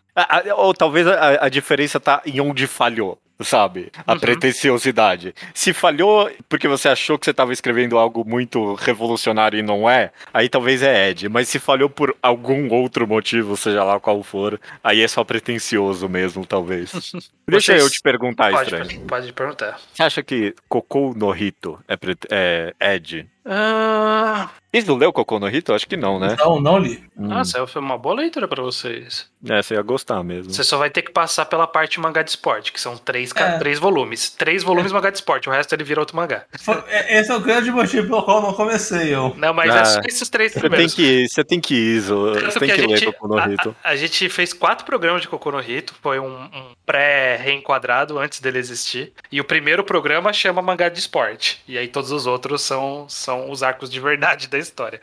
[0.56, 3.90] ou talvez a, a diferença tá em onde falhou sabe?
[4.06, 4.18] A uhum.
[4.18, 5.34] pretensiosidade.
[5.54, 10.10] Se falhou porque você achou que você estava escrevendo algo muito revolucionário e não é,
[10.32, 11.28] aí talvez é Ed.
[11.28, 16.08] Mas se falhou por algum outro motivo, seja lá qual for, aí é só pretencioso
[16.08, 16.90] mesmo, talvez.
[17.48, 17.82] Deixa Vocês...
[17.82, 19.00] eu te perguntar, pode, estranho.
[19.06, 19.80] Pode perguntar.
[19.92, 23.28] Você acha que Cocô no Rito é, é Ed?
[23.44, 24.48] Uh...
[24.72, 25.74] Vocês não leu Cocô no Rito?
[25.74, 26.36] Acho que não, né?
[26.38, 27.02] Não, não li.
[27.16, 27.26] Hum.
[27.26, 29.28] Nossa, foi uma boa leitura para vocês.
[29.48, 30.52] É, você ia gostar mesmo.
[30.52, 33.58] Você só vai ter que passar pela parte mangá de esporte, que são três, é.
[33.58, 34.30] três volumes.
[34.30, 34.94] Três volumes é.
[34.94, 36.44] mangá de esporte, o resto ele vira outro mangá.
[36.86, 39.34] É, esse é o grande motivo pelo qual não comecei eu.
[39.36, 42.00] Não, mas é ah, é só esses três você Tem que, você tem que ir,
[42.00, 43.76] você tem que, ler Cocô no Rito.
[43.82, 48.40] A, a, gente fez quatro programas de Cocô no Rito, foi um, um pré-reenquadrado antes
[48.40, 49.12] dele existir.
[49.32, 51.60] E o primeiro programa chama mangá de esporte.
[51.66, 55.00] E aí todos os outros são, são os arcos arcos de verdade da história.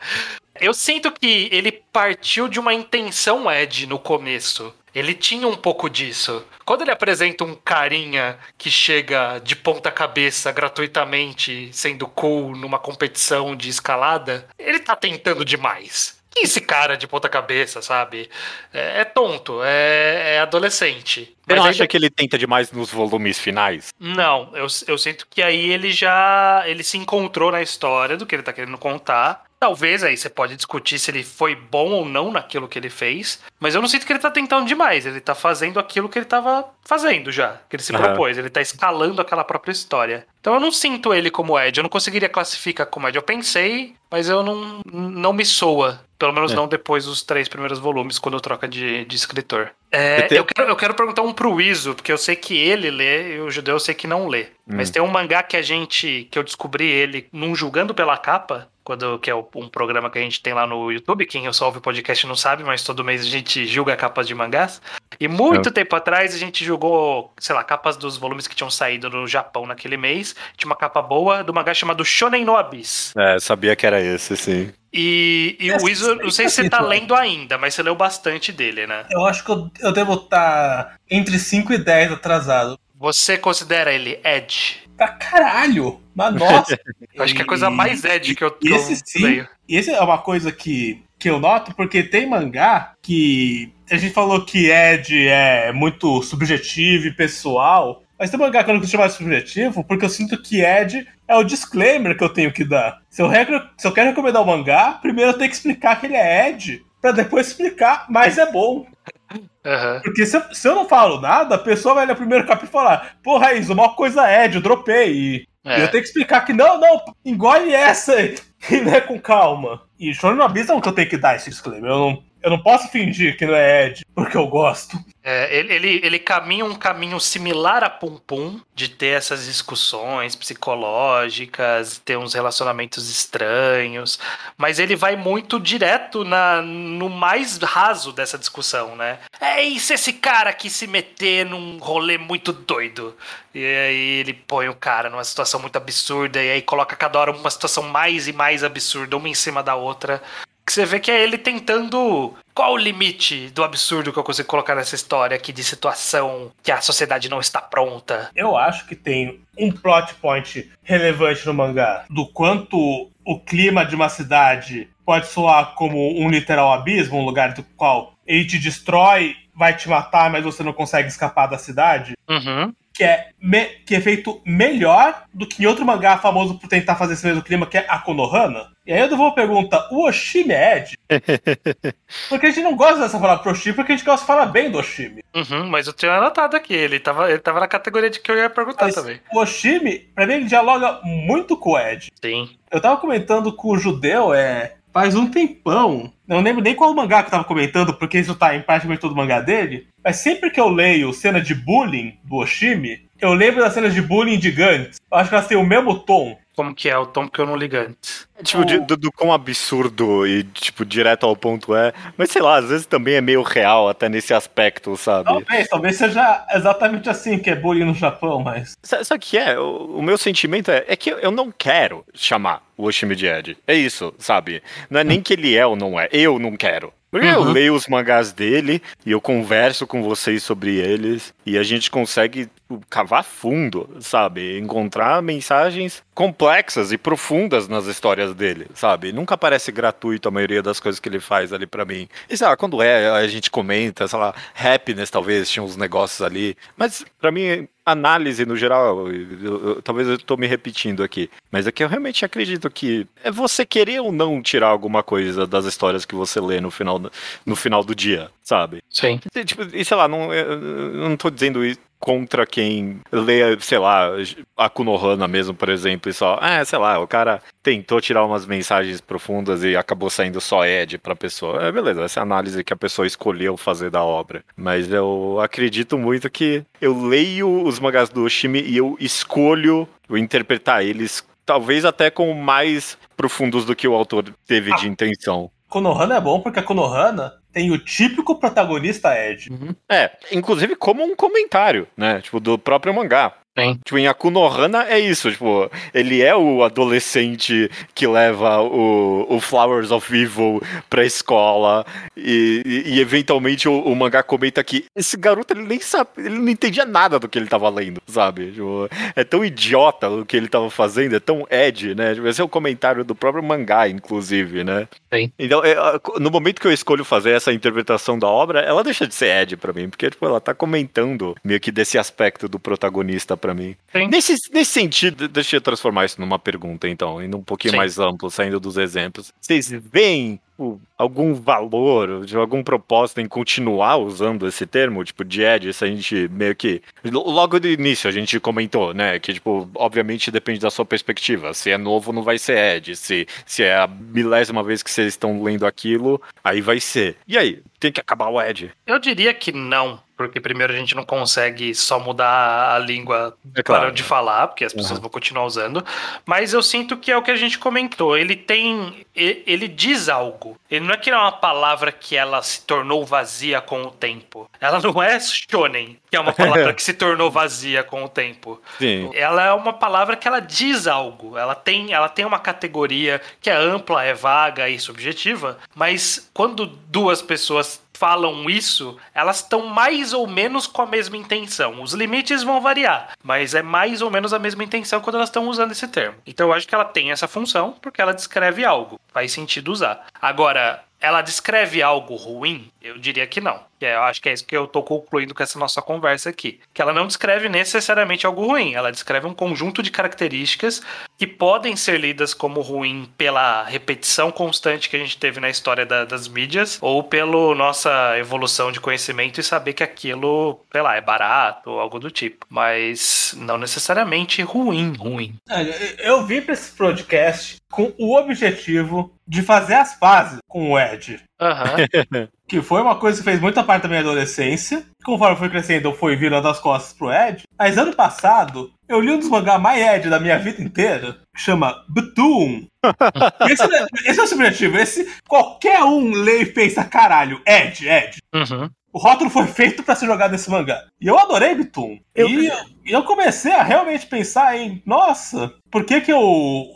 [0.60, 4.74] Eu sinto que ele partiu de uma intenção Ed no começo.
[4.94, 6.44] Ele tinha um pouco disso.
[6.64, 13.54] Quando ele apresenta um carinha que chega de ponta cabeça gratuitamente, sendo cool numa competição
[13.54, 18.28] de escalada, ele tá tentando demais esse cara de ponta cabeça, sabe?
[18.72, 21.36] É, é tonto, é, é, adolescente.
[21.46, 23.88] Você não acha que ele tenta demais nos volumes finais?
[23.98, 28.34] Não, eu, eu sinto que aí ele já ele se encontrou na história do que
[28.34, 29.44] ele tá querendo contar.
[29.58, 33.40] Talvez aí você pode discutir se ele foi bom ou não naquilo que ele fez,
[33.58, 35.04] mas eu não sinto que ele tá tentando demais.
[35.04, 37.98] Ele tá fazendo aquilo que ele tava fazendo já, que ele se uhum.
[37.98, 38.38] propôs.
[38.38, 40.26] Ele tá escalando aquela própria história.
[40.40, 41.76] Então eu não sinto ele como Ed.
[41.76, 43.16] Eu não conseguiria classificar como Ed.
[43.16, 46.00] Eu pensei, mas eu não, não me soa.
[46.18, 46.54] Pelo menos é.
[46.54, 49.70] não depois dos três primeiros volumes, quando troca de, de escritor.
[49.90, 53.36] É, eu, quero, eu quero perguntar um pro Iso, porque eu sei que ele lê
[53.36, 54.46] e o judeu eu sei que não lê.
[54.66, 54.76] Hum.
[54.76, 56.28] Mas tem um mangá que a gente.
[56.30, 60.22] que eu descobri ele num julgando pela capa, quando, que é um programa que a
[60.22, 61.26] gente tem lá no YouTube.
[61.26, 64.34] Quem só ouve o podcast não sabe, mas todo mês a gente julga capas de
[64.34, 64.80] mangás.
[65.20, 65.72] E muito é.
[65.72, 69.66] tempo atrás a gente julgou, sei lá, capas dos volumes que tinham saído no Japão
[69.66, 70.34] naquele mês.
[70.56, 73.12] Tinha uma capa boa do mangá chamado Shonen no Abyss.
[73.16, 74.72] É, sabia que era esse, sim.
[74.92, 78.50] E, e o Iso, não sei se você tá lendo ainda, mas você leu bastante
[78.50, 79.04] dele, né?
[79.10, 82.78] Eu acho que eu, eu devo estar entre 5 e 10 atrasado.
[82.96, 84.80] Você considera ele Edge?
[84.96, 86.00] Pra caralho!
[86.14, 86.78] Mas nossa!
[87.18, 89.48] acho que é a coisa mais Edge que eu, que esse, eu sim, leio.
[89.68, 94.44] Esse é uma coisa que, que eu noto, porque tem mangá que a gente falou
[94.44, 99.08] que Edge é muito subjetivo e pessoal, mas tem mangá que eu não consigo chamar
[99.08, 103.00] de subjetivo, porque eu sinto que Ed é o disclaimer que eu tenho que dar.
[103.08, 103.30] Se eu,
[103.76, 106.84] se eu quero recomendar o mangá, primeiro eu tenho que explicar que ele é Ed,
[107.00, 108.86] pra depois explicar, mas é bom.
[109.34, 110.00] Uhum.
[110.02, 112.70] Porque se eu, se eu, não falo nada, a pessoa vai ler o primeiro capítulo
[112.70, 115.12] e falar: Porra, isso, uma coisa Ed, eu dropei.
[115.12, 115.82] E, é.
[115.82, 118.14] eu tenho que explicar que não, não, engole essa
[118.70, 119.82] e né, com calma.
[119.98, 121.90] E Shonen Abyss é o que eu tenho que dar esse disclaimer.
[121.90, 124.98] Eu não, eu não posso fingir que não é Ed, porque eu gosto.
[125.22, 130.34] É, ele, ele, ele, caminha um caminho similar a Pum Pum, de ter essas discussões
[130.34, 134.18] psicológicas, ter uns relacionamentos estranhos,
[134.56, 139.18] mas ele vai muito direto na, no mais raso dessa discussão, né?
[139.40, 143.14] É isso, esse cara que se meter num rolê muito doido.
[143.54, 147.32] E aí ele põe o cara numa situação muito absurda, e aí coloca cada hora
[147.32, 150.22] uma situação mais e mais absurda, uma em cima da outra,
[150.68, 152.34] que você vê que é ele tentando.
[152.54, 156.70] Qual o limite do absurdo que eu consigo colocar nessa história aqui de situação que
[156.70, 158.30] a sociedade não está pronta?
[158.36, 163.94] Eu acho que tem um plot point relevante no mangá do quanto o clima de
[163.94, 169.36] uma cidade pode soar como um literal abismo, um lugar do qual ele te destrói,
[169.54, 172.12] vai te matar, mas você não consegue escapar da cidade.
[172.28, 176.68] Uhum que é, me, que é feito melhor do que em outro mangá famoso por
[176.68, 178.72] tentar fazer esse mesmo clima, que é a Konohana.
[178.84, 180.98] E aí eu devolvo a pergunta: o Oshimi é Ed?
[182.28, 184.46] porque a gente não gosta dessa palavra pro Oshimi, porque a gente gosta de falar
[184.46, 185.22] bem do Oshimi.
[185.32, 188.36] Uhum, mas eu tenho anotado aqui, ele tava, ele tava na categoria de que eu
[188.36, 189.20] ia perguntar mas também.
[189.32, 192.10] O Oshimi, pra mim, ele dialoga muito com o Ed.
[192.20, 192.50] Sim.
[192.68, 194.74] Eu tava comentando com o judeu, é.
[194.98, 196.12] Faz um tempão.
[196.26, 199.12] Não lembro nem qual mangá que eu tava comentando, porque isso tá em praticamente todo
[199.12, 199.86] o mangá dele.
[200.02, 204.02] Mas sempre que eu leio cena de bullying do Oshimi, eu lembro das cenas de
[204.02, 204.96] bullying de Gantz.
[205.08, 206.36] Eu acho que elas têm o mesmo tom.
[206.58, 208.26] Como que é o tom que eu não ligo antes.
[208.42, 211.92] Tipo, de- do, do quão absurdo e, tipo, direto ao ponto é.
[212.16, 215.24] Mas sei lá, às vezes também é meio real, até nesse aspecto, sabe?
[215.26, 218.76] Talvez, talvez seja exatamente assim que é bullying no Japão, mas.
[218.82, 219.56] Sa- Sabe o que é?
[219.56, 223.56] O, o meu sentimento é, é que eu não quero chamar o Oshimi de Ed.
[223.64, 224.60] É isso, sabe?
[224.90, 226.08] Não é nem que ele é ou não é.
[226.10, 226.92] Eu não quero.
[227.10, 227.52] Porque eu Uhum.
[227.52, 232.46] leio os mangás dele e eu converso com vocês sobre eles e a gente consegue
[232.46, 234.58] tipo, cavar fundo, sabe?
[234.58, 239.12] Encontrar mensagens complexas e profundas nas histórias dele, sabe?
[239.12, 242.06] Nunca parece gratuito a maioria das coisas que ele faz ali pra mim.
[242.28, 246.20] E sei lá, quando é, a gente comenta, sei lá, happiness talvez, tinha uns negócios
[246.20, 246.56] ali.
[246.76, 251.66] Mas pra mim, análise no geral, eu- eu- talvez eu tô me repetindo aqui, mas
[251.66, 255.64] é que eu realmente acredito que é você querer ou não tirar alguma coisa das
[255.64, 257.12] histórias que você lê no final, do-
[257.46, 258.82] no final do dia, sabe?
[258.90, 259.20] Sim.
[259.34, 263.58] E, Tipo, e sei lá, não, eu eu não tô dizendo isso contra quem lê,
[263.60, 264.10] sei lá,
[264.56, 268.46] a Kunohana mesmo, por exemplo, e só, ah, sei lá, o cara tentou tirar umas
[268.46, 271.62] mensagens profundas e acabou saindo só Ed pra pessoa.
[271.64, 274.44] É, beleza, essa é a análise que a pessoa escolheu fazer da obra.
[274.56, 280.84] Mas eu acredito muito que eu leio os mangás do Oshimi e eu escolho interpretar
[280.84, 285.50] eles, talvez até com mais profundos do que o autor teve de intenção.
[285.68, 289.50] Konohana é bom porque a Konohana tem o típico protagonista Ed.
[289.90, 292.20] É, inclusive como um comentário, né?
[292.20, 293.34] Tipo, do próprio mangá.
[293.58, 293.78] Sim.
[293.84, 299.90] Tipo, em Akunohana é isso, tipo, ele é o adolescente que leva o, o Flowers
[299.90, 301.84] of Evil pra escola
[302.16, 306.38] e, e- e, eventualmente o, o mangá comenta que esse garoto ele nem sabe, ele
[306.38, 308.52] não entendia nada do que ele tava lendo, sabe?
[308.52, 312.14] Tipo, é tão idiota o que ele tava fazendo, é tão Ed, né?
[312.14, 314.88] Tipo, esse é o comentário do próprio mangá, inclusive, né?
[315.12, 315.32] Sim.
[315.38, 315.74] Então, é,
[316.20, 319.56] no momento que eu escolho fazer essa interpretação da obra, ela deixa de ser Ed
[319.56, 323.76] pra mim, porque tipo, ela tá comentando meio que desse aspecto do protagonista pra mim.
[323.92, 324.08] Sim.
[324.08, 327.78] Nesse, nesse sentido, deixa eu transformar isso numa pergunta, então, indo um pouquinho Sim.
[327.78, 329.32] mais amplo, saindo dos exemplos.
[329.40, 335.42] Vocês veem tipo, algum valor, de algum propósito em continuar usando esse termo, tipo, de
[335.42, 336.82] Ed, se a gente meio que.
[337.04, 339.18] Logo do início a gente comentou, né?
[339.20, 341.54] Que, tipo, obviamente depende da sua perspectiva.
[341.54, 342.96] Se é novo, não vai ser Ed.
[342.96, 347.16] Se, se é a milésima vez que vocês estão lendo aquilo, aí vai ser.
[347.26, 347.62] E aí?
[347.78, 348.72] Tem que acabar o Ed.
[348.86, 353.62] Eu diria que não, porque primeiro a gente não consegue só mudar a língua É
[353.62, 355.84] parando de falar, porque as pessoas vão continuar usando.
[356.26, 358.18] Mas eu sinto que é o que a gente comentou.
[358.18, 359.06] Ele tem.
[359.14, 360.56] Ele diz algo.
[360.68, 364.50] Ele não é que é uma palavra que ela se tornou vazia com o tempo.
[364.60, 368.60] Ela não é shonen, que é uma palavra que se tornou vazia com o tempo.
[368.78, 369.10] Sim.
[369.14, 371.38] Ela é uma palavra que ela diz algo.
[371.38, 376.66] Ela tem, ela tem uma categoria que é ampla, é vaga e subjetiva, mas quando
[376.66, 377.67] duas pessoas
[377.98, 381.82] falam isso, elas estão mais ou menos com a mesma intenção.
[381.82, 385.48] Os limites vão variar, mas é mais ou menos a mesma intenção quando elas estão
[385.48, 386.16] usando esse termo.
[386.24, 389.00] Então eu acho que ela tem essa função porque ela descreve algo.
[389.12, 390.06] Faz sentido usar.
[390.22, 392.70] Agora, ela descreve algo ruim?
[392.82, 393.60] Eu diria que não.
[393.80, 396.58] É- Eu acho que é isso que eu tô concluindo com essa nossa conversa aqui.
[396.74, 398.74] Que ela não descreve necessariamente algo ruim.
[398.74, 400.82] Ela descreve um conjunto de características
[401.16, 405.86] que podem ser lidas como ruim pela repetição constante que a gente teve na história
[405.86, 410.96] da- das mídias ou pela nossa evolução de conhecimento e saber que aquilo, sei lá,
[410.96, 412.46] é barato ou algo do tipo.
[412.48, 415.34] Mas não necessariamente ruim, ruim.
[415.48, 420.78] É, Eu vim pra esse podcast com o objetivo de fazer as pazes com o
[420.78, 421.20] Ed.
[421.40, 421.76] Aham.
[422.48, 424.82] Que foi uma coisa que fez muita parte da minha adolescência.
[425.04, 427.42] Conforme eu fui crescendo, eu fui virando as costas pro Ed.
[427.58, 431.42] Mas ano passado, eu li um dos mangás mais Ed da minha vida inteira, que
[431.42, 432.64] chama Batoon.
[433.50, 434.78] esse, esse é o subjetivo.
[434.78, 438.16] Esse, qualquer um lê e pensa, caralho, Ed, Ed.
[438.34, 438.70] Uhum.
[438.94, 440.86] O rótulo foi feito pra ser jogado nesse mangá.
[440.98, 441.98] E eu adorei Bitum.
[442.14, 442.50] Eu- E
[442.86, 446.18] e eu comecei a realmente pensar em, nossa, por que que eu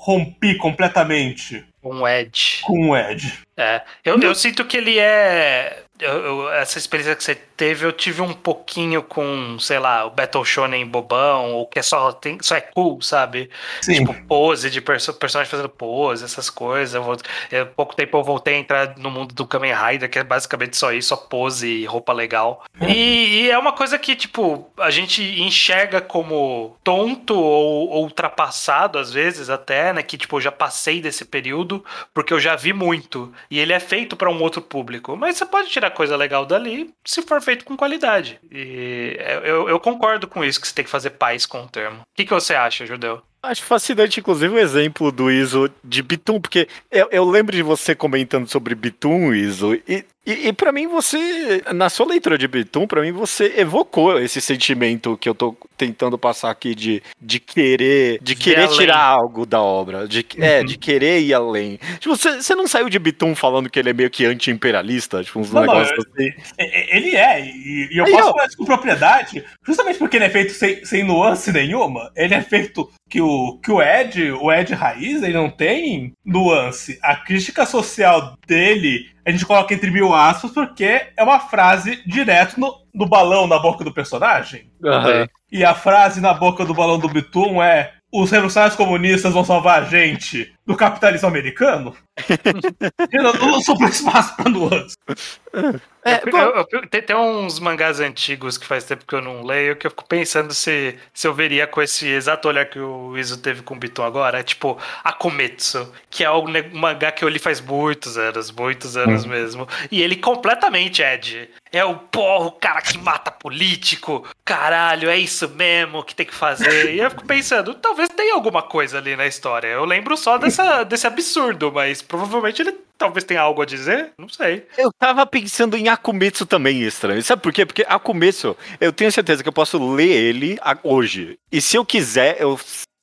[0.01, 2.63] rompi completamente Um Edge.
[2.65, 3.21] com o Ed?
[3.57, 5.83] É, eu, eu sinto que ele é.
[6.01, 10.11] eu- eu- essa experiência que você teve, eu tive um pouquinho com, sei lá, o
[10.11, 13.49] Battle Shonen bobão, ou que é só, tem, só é cool, sabe?
[13.83, 14.05] Sim.
[14.05, 16.95] Tipo, pose de perso personagem fazendo pose, essas coisas.
[16.95, 17.17] Eu vou,
[17.53, 20.77] eu, pouco tempo eu voltei a entrar no mundo do Kamen Rider, que é basicamente
[20.77, 22.65] só isso, só pose e roupa legal.
[22.89, 28.99] E, e é uma coisa que, tipo, a gente enxerga como tonto ou, ou ultrapassado,
[28.99, 30.03] às vezes, até, né?
[30.03, 33.33] Que, tipo, eu já passei desse período, porque eu já vi muito.
[33.53, 35.15] E ele é feito para um outro público.
[35.15, 38.41] Mas você pode tirar coisa legal dali se for feito com qualidade.
[38.51, 42.01] E eu, eu concordo com isso, que você tem que fazer paz com o termo.
[42.01, 43.21] O que, que você acha, Judeu?
[43.45, 47.93] Acho fascinante, inclusive, o exemplo do ISO de Bitum, porque eu, eu lembro de você
[47.93, 52.87] comentando sobre Bitum, ISO, e e, e para mim você, na sua leitura de Bitum,
[52.87, 58.21] para mim você evocou esse sentimento que eu tô tentando passar aqui de, de querer,
[58.23, 58.79] de querer além.
[58.79, 61.77] tirar algo da obra, de, é, de querer ir além.
[61.99, 65.41] Tipo, você, você não saiu de Bitum falando que ele é meio que anti-imperialista, tipo,
[65.41, 66.31] uns Não, não, negócios assim.
[66.57, 70.17] E- e- Ele é, e, e eu Aí, posso falar isso com propriedade, justamente porque
[70.19, 72.13] ele é feito sem, sem nuance nenhuma.
[72.15, 73.27] Ele é feito que o,
[73.63, 76.99] que o Ed, o Ed Raiz, ele não tem nuance.
[77.03, 82.59] A crítica social dele, a gente coloca entre mil aspas, porque é uma frase direto
[82.59, 84.71] no, no balão na boca do personagem.
[84.85, 85.29] Aham.
[85.51, 89.83] E a frase na boca do balão do Bitum é: os revolucionários comunistas vão salvar
[89.83, 91.95] a gente do capitalismo americano?
[93.13, 94.97] eu não, não sou espaço pra nuance.
[96.05, 99.45] É, Eu- eu- eu- tem, tem uns mangás antigos que faz tempo que eu não
[99.45, 103.17] leio que eu fico pensando se, se eu veria com esse exato olhar que o
[103.17, 104.41] Iso teve com o Biton agora.
[104.41, 108.97] É tipo Akumetsu, que é um um mangá que eu li faz muitos anos, muitos
[108.97, 109.69] anos mesmo.
[109.93, 111.49] E ele completamente Ed.
[111.73, 114.27] É o porra, o cara que mata político.
[114.45, 116.95] Caralho, é isso mesmo que tem que fazer.
[116.95, 119.69] E eu fico pensando, talvez tenha alguma coisa ali na história.
[119.69, 122.73] Eu lembro só dessa, desse absurdo, mas provavelmente ele
[123.03, 124.13] talvez tenha algo a dizer.
[124.19, 124.67] Não sei.
[124.79, 127.23] Eu tava pensando em Akumetsu também, estranho.
[127.23, 127.67] Sabe por quê?
[127.67, 131.37] Porque Akumetsu, eu tenho certeza que eu posso ler ele a- hoje.
[131.51, 132.59] E se eu quiser, eu,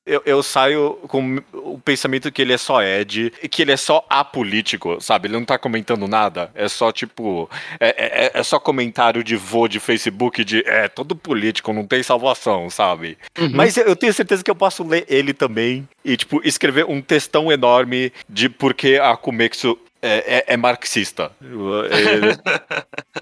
[0.06, 3.78] eu, eu saio com o pensamento que ele é só Ed, e que ele é
[3.78, 5.28] só apolítico, sabe?
[5.28, 6.50] Ele não tá comentando nada.
[6.56, 11.16] É só, tipo, é, é, é só comentário de vô de Facebook de é, todo
[11.16, 13.18] político não tem salvação, sabe?
[13.54, 17.52] Mas eu tenho certeza que eu posso ler ele também e, tipo, escrever um textão
[17.52, 21.32] enorme de por que Akumetsu é, é- é marxista.
[21.41, 22.39] Eu- é-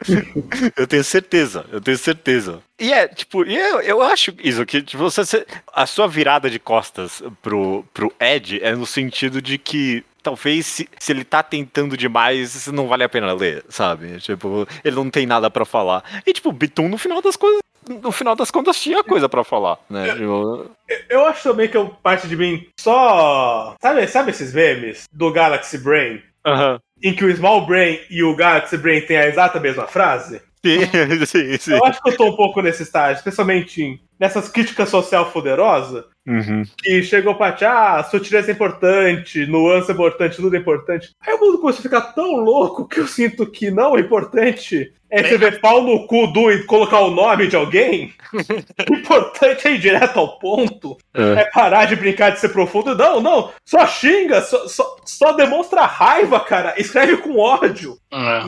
[0.78, 2.60] eu tenho certeza, eu tenho certeza.
[2.80, 6.50] E é, tipo, e eu, eu acho isso, que tipo, você, você- a sua virada
[6.50, 11.42] de costas pro, pro Ed é no sentido de que talvez se, se ele tá
[11.42, 14.20] tentando demais, não vale a pena ler, sabe?
[14.20, 16.04] Tipo, ele não tem nada pra falar.
[16.26, 17.60] E, tipo, Bitum, no final das coisas,
[17.90, 20.14] no final das contas, tinha coisa pra falar, né?
[20.14, 20.70] Tipo,
[21.10, 23.76] Eu acho também que eu, parte de mim só.
[23.82, 26.22] Sabe, sabe esses memes do Galaxy Brain?
[26.46, 26.80] aham.
[27.04, 30.42] Em que o Small Brain e o Galaxy Brain têm a exata mesma frase?
[30.66, 30.80] Sim,
[31.26, 31.74] sim, sim.
[31.74, 36.04] Eu acho que eu tô um pouco nesse estágio, especialmente em- nessas críticas social poderosas,
[36.28, 36.64] Uhum.
[36.80, 41.12] que chegam pra te, ah, sutileza é importante, nuance é importante, tudo é importante.
[41.26, 44.92] Aí o mundo começa a ficar tão louco que eu sinto que não é importante
[45.10, 48.14] é você ver pau no cu do e colocar o nome de alguém.
[48.34, 48.34] O
[48.94, 50.98] importante é ir direto ao ponto.
[51.14, 51.22] É.
[51.44, 52.94] É parar de brincar de ser profundo.
[52.94, 53.54] Não, não.
[53.66, 56.74] Só xinga, só, só, só demonstra raiva, cara.
[56.78, 57.98] Escreve com ódio.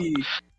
[0.02, 0.12] E,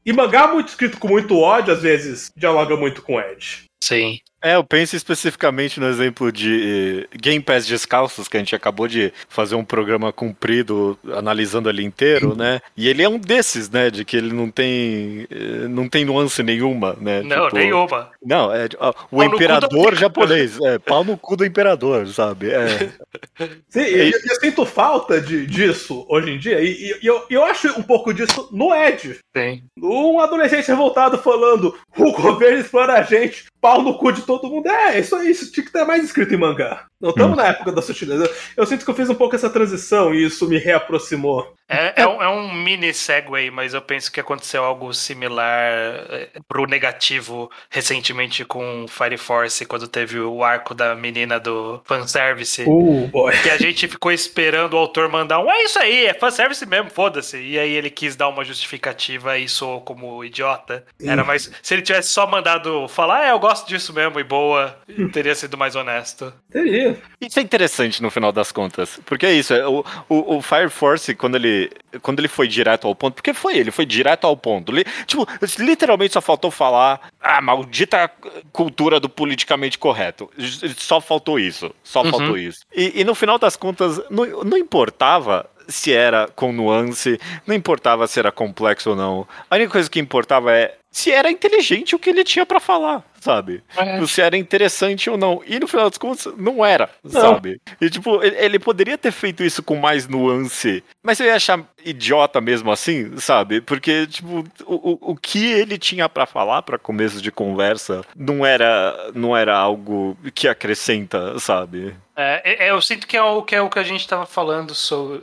[0.06, 3.66] e mangá muito escrito com muito ódio, às vezes, dialoga muito com Ed.
[3.84, 4.20] Sim.
[4.44, 8.88] É, eu penso especificamente no exemplo de eh, Game Pass Descalços, que a gente acabou
[8.88, 12.60] de fazer um programa comprido analisando ele inteiro, né?
[12.76, 13.92] E ele é um desses, né?
[13.92, 17.22] De que ele não tem eh, não tem nuance nenhuma, né?
[17.22, 18.10] Não, Tipo, nenhuma.
[18.24, 22.52] Não, é ó, o Pau imperador japonês, é, pau no cu do imperador, sabe?
[22.52, 22.90] É.
[23.70, 26.62] Sim, eu, eu sinto falta de, disso hoje em dia.
[26.62, 29.20] E, e eu, eu acho um pouco disso no Ed.
[29.36, 29.64] Sim.
[29.78, 34.68] Um adolescente revoltado falando: o governo explora a gente, pau no cu de todo mundo.
[34.68, 36.91] É, isso aí, isso tinha que ter mais escrito em mangá.
[37.02, 38.30] Não estamos na época da sutileza.
[38.56, 41.56] Eu sinto que eu fiz um pouco essa transição e isso me reaproximou.
[41.72, 45.72] É, é, um, é um mini segue, mas eu penso que aconteceu algo similar
[46.10, 52.64] é, pro negativo recentemente com Fire Force, quando teve o arco da menina do fanservice.
[52.68, 53.32] Uh, boy.
[53.42, 56.90] Que a gente ficou esperando o autor mandar um é isso aí, é fanservice mesmo,
[56.90, 57.38] foda-se.
[57.38, 60.84] E aí ele quis dar uma justificativa e soou como idiota.
[61.02, 61.50] Era mais.
[61.64, 64.78] Se ele tivesse só mandado falar, é, eu gosto disso mesmo e boa,
[65.14, 66.34] teria sido mais honesto.
[66.52, 66.91] Teria.
[67.22, 69.00] Isso é interessante no final das contas.
[69.06, 71.70] Porque é isso, é, o, o, o Fire Force, quando ele,
[72.02, 74.72] quando ele foi direto ao ponto, porque foi, ele foi direto ao ponto.
[74.72, 75.28] Li- tipo,
[75.60, 78.10] literalmente só faltou falar a maldita
[78.52, 80.30] cultura do politicamente correto.
[80.78, 81.72] Só faltou isso.
[81.84, 82.10] Só Uhum.
[82.12, 82.62] faltou isso.
[82.76, 88.08] E, e no final das contas, não, não importava se era com nuance, não importava
[88.08, 89.28] se era complexo ou não.
[89.50, 93.04] A única coisa que importava é se era inteligente o que ele tinha pra falar,
[93.22, 93.64] sabe?
[94.08, 95.42] Se era interessante ou não.
[95.48, 97.62] E no final das contas, não era, sabe?
[97.80, 102.42] E tipo, ele, poderia ter feito isso com mais nuance, mas eu ia achar idiota
[102.42, 103.62] mesmo assim, sabe?
[103.62, 108.46] Porque, tipo, o, o, o que ele tinha pra falar pra começo de conversa não
[108.46, 111.96] era, não era algo que acrescenta, sabe?
[112.16, 114.76] É, é, eu sinto que é o que, é o que a gente tava falando
[114.76, 115.22] sobre.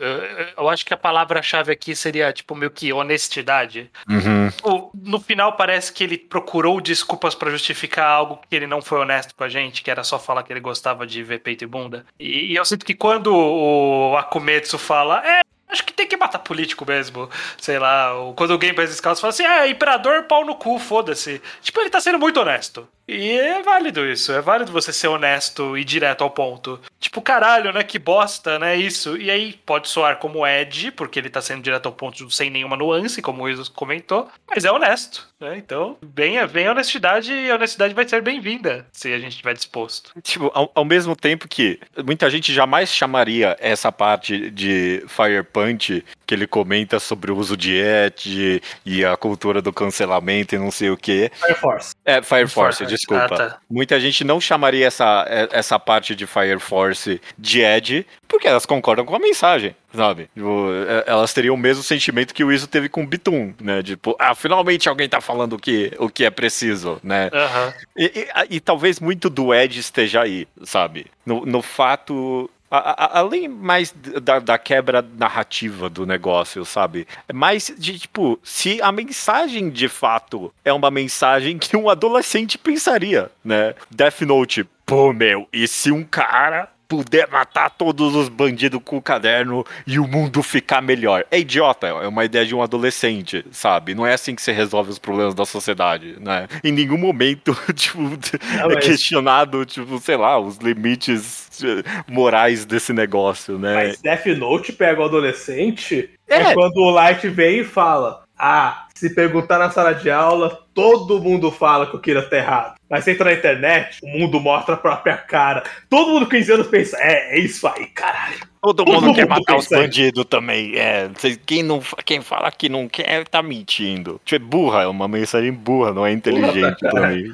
[0.56, 3.90] Eu, acho que a palavra-chave aqui seria, tipo, meio que honestidade.
[4.08, 4.50] Uhum.
[4.50, 9.00] Tipo, no final parece que ele procurou desculpas pra justificar algo que ele não foi
[9.00, 11.66] honesto com a gente, que era só falar que ele gostava de ver peito e
[11.66, 12.06] bunda.
[12.18, 16.38] E, e eu sinto que quando o Akumetsu fala, é, Acho que tem que matar
[16.38, 17.28] político mesmo.
[17.58, 21.42] Sei lá, quando alguém faz esse fala assim: é, imperador, pau no cu, foda-se.
[21.60, 22.88] Tipo, ele tá sendo muito honesto.
[23.08, 26.78] E é válido isso, é válido você ser honesto e direto ao ponto.
[27.00, 27.82] Tipo, caralho, né?
[27.82, 28.76] Que bosta, né?
[28.76, 29.16] Isso.
[29.16, 32.76] E aí pode soar como Ed, porque ele tá sendo direto ao ponto sem nenhuma
[32.76, 35.56] nuance, como o Iso comentou, mas é honesto, né?
[35.56, 40.12] Então, venha a honestidade e a honestidade vai ser bem-vinda se a gente estiver disposto.
[40.22, 46.04] Tipo, ao, ao, mesmo tempo que muita gente jamais chamaria essa parte de Fire Punch
[46.28, 50.70] que ele comenta sobre o uso de Ed e a cultura do cancelamento e não
[50.70, 51.32] sei o que.
[51.34, 51.94] Fire Force.
[52.04, 53.24] É, Fire Force, Fire desculpa.
[53.24, 53.58] Ah, tá.
[53.68, 59.06] Muita gente não chamaria essa, essa parte de Fire Force de Ed, porque elas concordam
[59.06, 60.28] com a mensagem, sabe?
[60.34, 63.82] Tipo, é, elas teriam o mesmo sentimento que o Iso teve com o Bitum, né?
[63.82, 67.30] Tipo, ah, finalmente alguém tá falando o que, o que é preciso, né?
[67.32, 67.72] Uhum.
[67.96, 71.06] E, e, e, talvez muito do Ed esteja aí, sabe?
[71.24, 73.92] No, no fato a, a, além mais
[74.22, 77.06] da, da, quebra narrativa do negócio, sabe?
[77.28, 82.58] É mais de tipo, se a mensagem de fato é uma mensagem que um adolescente
[82.58, 83.74] pensaria, né?
[83.90, 89.02] Death Note, pô, meu, e se um cara puder matar todos os bandidos com o
[89.02, 91.24] caderno e o mundo ficar melhor.
[91.30, 93.94] É idiota, é uma ideia de um adolescente, sabe?
[93.94, 96.48] Não é assim que você resolve os problemas da sociedade, né?
[96.64, 102.92] Em nenhum momento, tipo, Não, é questionado, tipo, sei lá, os limites eh, morais desse
[102.92, 103.74] negócio, né?
[103.74, 108.86] Mas Death Note pega o adolescente é, é quando o Light vem e fala: Ah,
[108.94, 112.77] se perguntar na sala de aula, todo mundo fala que o Kira tá errado.
[112.88, 115.62] Mas você entra na internet, o mundo mostra a própria cara.
[115.90, 118.48] Todo mundo com 15 anos pensa, é, é isso aí, caralho.
[118.60, 120.76] Todo, todo mundo, mundo, quer matar os bandidos também.
[120.76, 121.08] É,
[121.46, 124.20] quem, não, quem fala que não quer, tá mentindo.
[124.24, 127.32] Tipo, é burra, é uma mensagem burra, não é inteligente mim.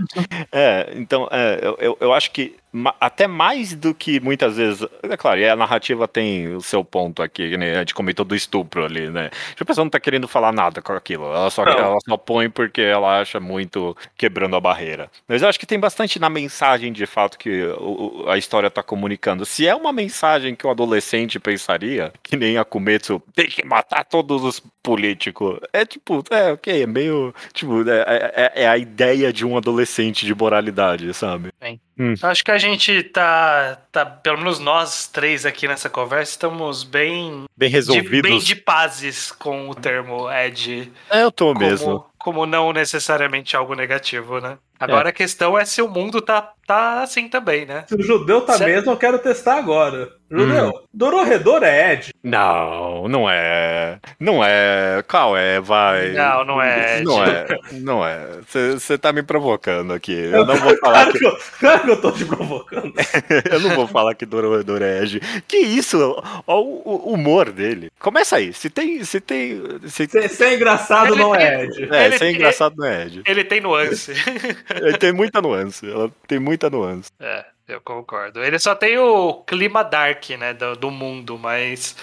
[0.52, 2.56] É, então, é, eu, eu acho que
[3.00, 4.86] até mais do que muitas vezes.
[5.02, 7.76] É claro, a narrativa tem o seu ponto aqui, né?
[7.76, 9.30] A gente comentou do estupro ali, né?
[9.58, 11.26] A pessoa não tá querendo falar nada com aquilo.
[11.26, 15.08] Ela só, ela só põe porque ela acha muito quebrando a barreira.
[15.28, 18.82] Mas eu acho que tem bastante na mensagem de fato que o, a história tá
[18.82, 19.44] comunicando.
[19.44, 24.04] Se é uma mensagem que o adolescente pensaria, que nem a Kumetsu, tem que matar
[24.04, 25.58] todos os políticos.
[25.72, 27.34] É tipo, é ok, é meio.
[27.52, 31.50] Tipo, é, é, é a ideia de um adolescente de moralidade, sabe?
[31.60, 31.80] Bem.
[31.98, 32.14] Hum.
[32.22, 37.44] Acho que a gente tá, tá, pelo menos nós três aqui nessa conversa, estamos bem.
[37.56, 38.10] Bem resolvidos.
[38.10, 40.90] De, bem de pazes com o termo Ed.
[41.08, 42.06] É, eu tô como, mesmo.
[42.18, 44.58] Como não necessariamente algo negativo, né?
[44.78, 45.10] Agora é.
[45.10, 47.84] a questão é se o mundo tá, tá assim também, né?
[47.88, 48.70] Se o judeu tá certo.
[48.70, 50.10] mesmo, eu quero testar agora.
[50.30, 50.72] Judeu, hum.
[50.92, 52.12] Dororedor é Ed?
[52.22, 54.00] Não, não é.
[54.18, 55.04] Não é.
[55.06, 55.60] Qual é?
[55.60, 56.12] Vai.
[56.12, 57.04] Não, não é Ed.
[57.04, 57.46] Não é.
[57.72, 58.26] Não é.
[58.48, 60.12] Você tá me provocando aqui.
[60.12, 61.04] Eu não vou falar.
[61.04, 61.24] claro, que...
[61.24, 62.92] eu, claro que eu tô te provocando.
[63.50, 65.20] eu não vou falar que Dororedor é Ed.
[65.46, 65.98] Que isso?
[66.46, 67.90] Olha o, humor dele.
[68.00, 68.52] Começa aí.
[68.52, 69.04] Se tem.
[69.04, 69.62] Se tem.
[69.86, 71.88] Se, se, se é engraçado, ele não é Ed.
[71.92, 73.22] É, se é engraçado, não é Ed.
[73.24, 74.12] Ele tem nuance.
[74.98, 75.88] tem muita nuance.
[75.88, 77.10] Ela tem muita nuance.
[77.20, 77.44] É.
[77.66, 78.44] Eu concordo.
[78.44, 81.96] Ele só tem o clima dark, né, do, do mundo, mas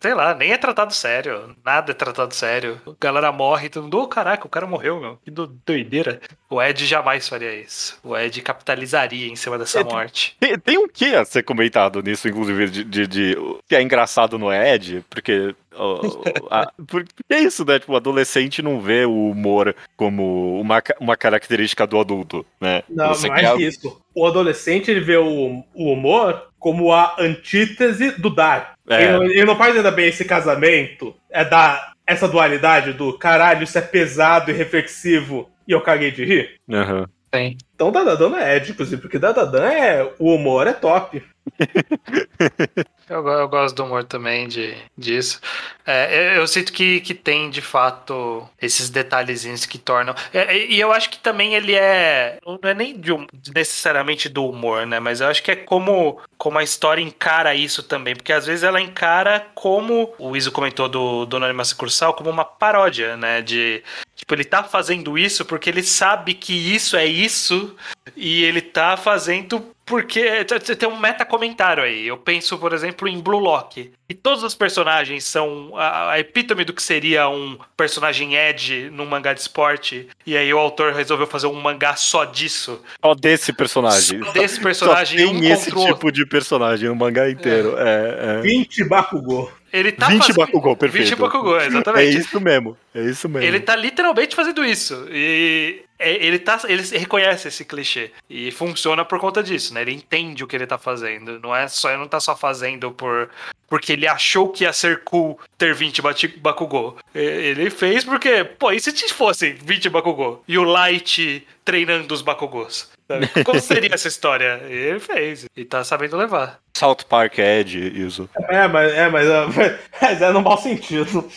[0.00, 1.56] sei lá, nem é tratado sério.
[1.64, 2.80] Nada é tratado sério.
[2.86, 5.18] A galera morre e todo mundo, oh, caraca, o cara morreu, meu.
[5.24, 6.20] Que doideira.
[6.48, 7.98] O Ed jamais faria isso.
[8.02, 10.36] O Ed capitalizaria em cima dessa é, morte.
[10.38, 13.38] Tem, tem um que a ser comentado nisso, inclusive, de, de, de,
[13.68, 15.54] que é engraçado no Ed, porque
[16.86, 17.78] porque é isso, né?
[17.78, 22.82] Tipo, o adolescente não vê o humor como uma, uma característica do adulto, né?
[22.88, 23.60] Não, Você mais quer...
[23.60, 24.00] isso.
[24.14, 28.75] O adolescente, ele vê o, o humor como a antítese do dar.
[28.88, 29.16] É.
[29.16, 33.80] Ele, não, faz ainda bem esse casamento, é da essa dualidade do caralho, isso é
[33.80, 36.60] pesado e reflexivo e eu caguei de rir.
[36.68, 37.04] Uhum.
[37.30, 37.56] Tem.
[37.74, 40.12] Então Dadadan é Ed, inclusive, porque Dadadan é.
[40.18, 41.22] O humor é top.
[43.08, 45.40] Eu, eu, gosto do humor também de, disso.
[45.86, 50.12] É, eu, eu, sinto que, que tem, de fato, esses detalhezinhos que tornam.
[50.34, 52.38] É, e eu acho que também ele é.
[52.44, 53.12] Não é nem de,
[53.54, 54.98] necessariamente do humor, né?
[54.98, 58.16] Mas eu acho que é como, como a história encara isso também.
[58.16, 60.12] Porque às vezes ela encara como.
[60.18, 63.40] O Iso comentou do, do Anônima Sucursal, como uma paródia, né?
[63.40, 63.84] De.
[64.16, 67.76] Tipo, ele tá fazendo isso porque ele sabe que isso é isso
[68.16, 70.44] e ele tá fazendo porque
[70.78, 72.08] tem um meta comentário aí.
[72.08, 73.92] Eu penso, por exemplo, em Blue Lock.
[74.08, 79.06] E todos os personagens são a, a epítome do que seria um personagem Ed num
[79.06, 80.08] mangá de esporte.
[80.26, 82.82] E aí o autor resolveu fazer um mangá só disso.
[83.00, 84.22] Só desse personagem.
[84.24, 85.18] Só desse personagem.
[85.18, 87.76] Só tem um esse tipo de personagem no mangá inteiro.
[87.78, 87.86] É.
[87.86, 88.40] É, é.
[88.42, 89.52] 20 Bakugou.
[89.72, 90.36] ele tá 20 fazendo...
[90.36, 91.10] Bakugou, perfeito.
[91.10, 92.18] 20 Bakugou, É exatamente.
[92.18, 93.46] isso mesmo, é isso mesmo.
[93.46, 95.06] Ele tá literalmente fazendo isso.
[95.10, 98.10] E é, ele, tá, ele reconhece esse clichê.
[98.28, 99.82] E funciona por conta disso, né?
[99.82, 101.40] Ele entende o que ele tá fazendo.
[101.40, 103.30] Não é só, ele não tá só fazendo por
[103.68, 106.96] porque ele achou que ia ser cool ter 20 bati- Bakugou.
[107.12, 110.44] Ele fez porque, pô, e se fossem 20 Bakugou?
[110.46, 112.88] E o Light treinando os Bakugos?
[113.08, 113.28] Sabe?
[113.44, 114.62] Como seria essa história?
[114.68, 115.46] E Ele fez.
[115.56, 116.60] E tá sabendo levar.
[116.76, 117.76] South Park é Ed,
[118.06, 118.28] isso.
[118.48, 121.28] É, mas é, mas, é, mas é no mau sentido.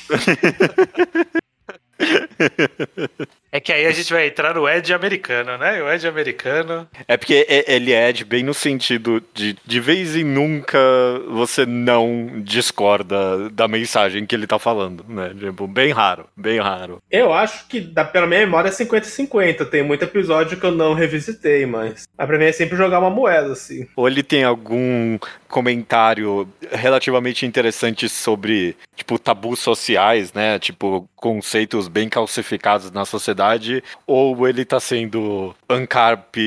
[3.69, 5.83] É que aí a gente vai entrar no Ed americano, né?
[5.83, 6.87] O Ed americano.
[7.07, 10.79] É porque é- ele é Ed bem no sentido de de vez em nunca
[11.27, 15.31] você não discorda da mensagem que ele tá falando, né?
[15.37, 16.97] Tipo, bem raro, bem raro.
[17.11, 19.65] Eu acho que, da, pela minha memória, é 50-50.
[19.65, 22.07] Tem muito episódio que eu não revisitei, mas.
[22.17, 23.87] Mas pra mim é sempre jogar uma moeda, assim.
[23.95, 30.57] Ou ele tem algum comentário relativamente interessante sobre, tipo, tabus sociais, né?
[30.57, 36.37] Tipo, conceitos bem calcificados na sociedade, ou ele tá sendo ANCARP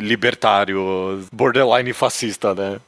[0.00, 2.80] libertário, borderline fascista, né?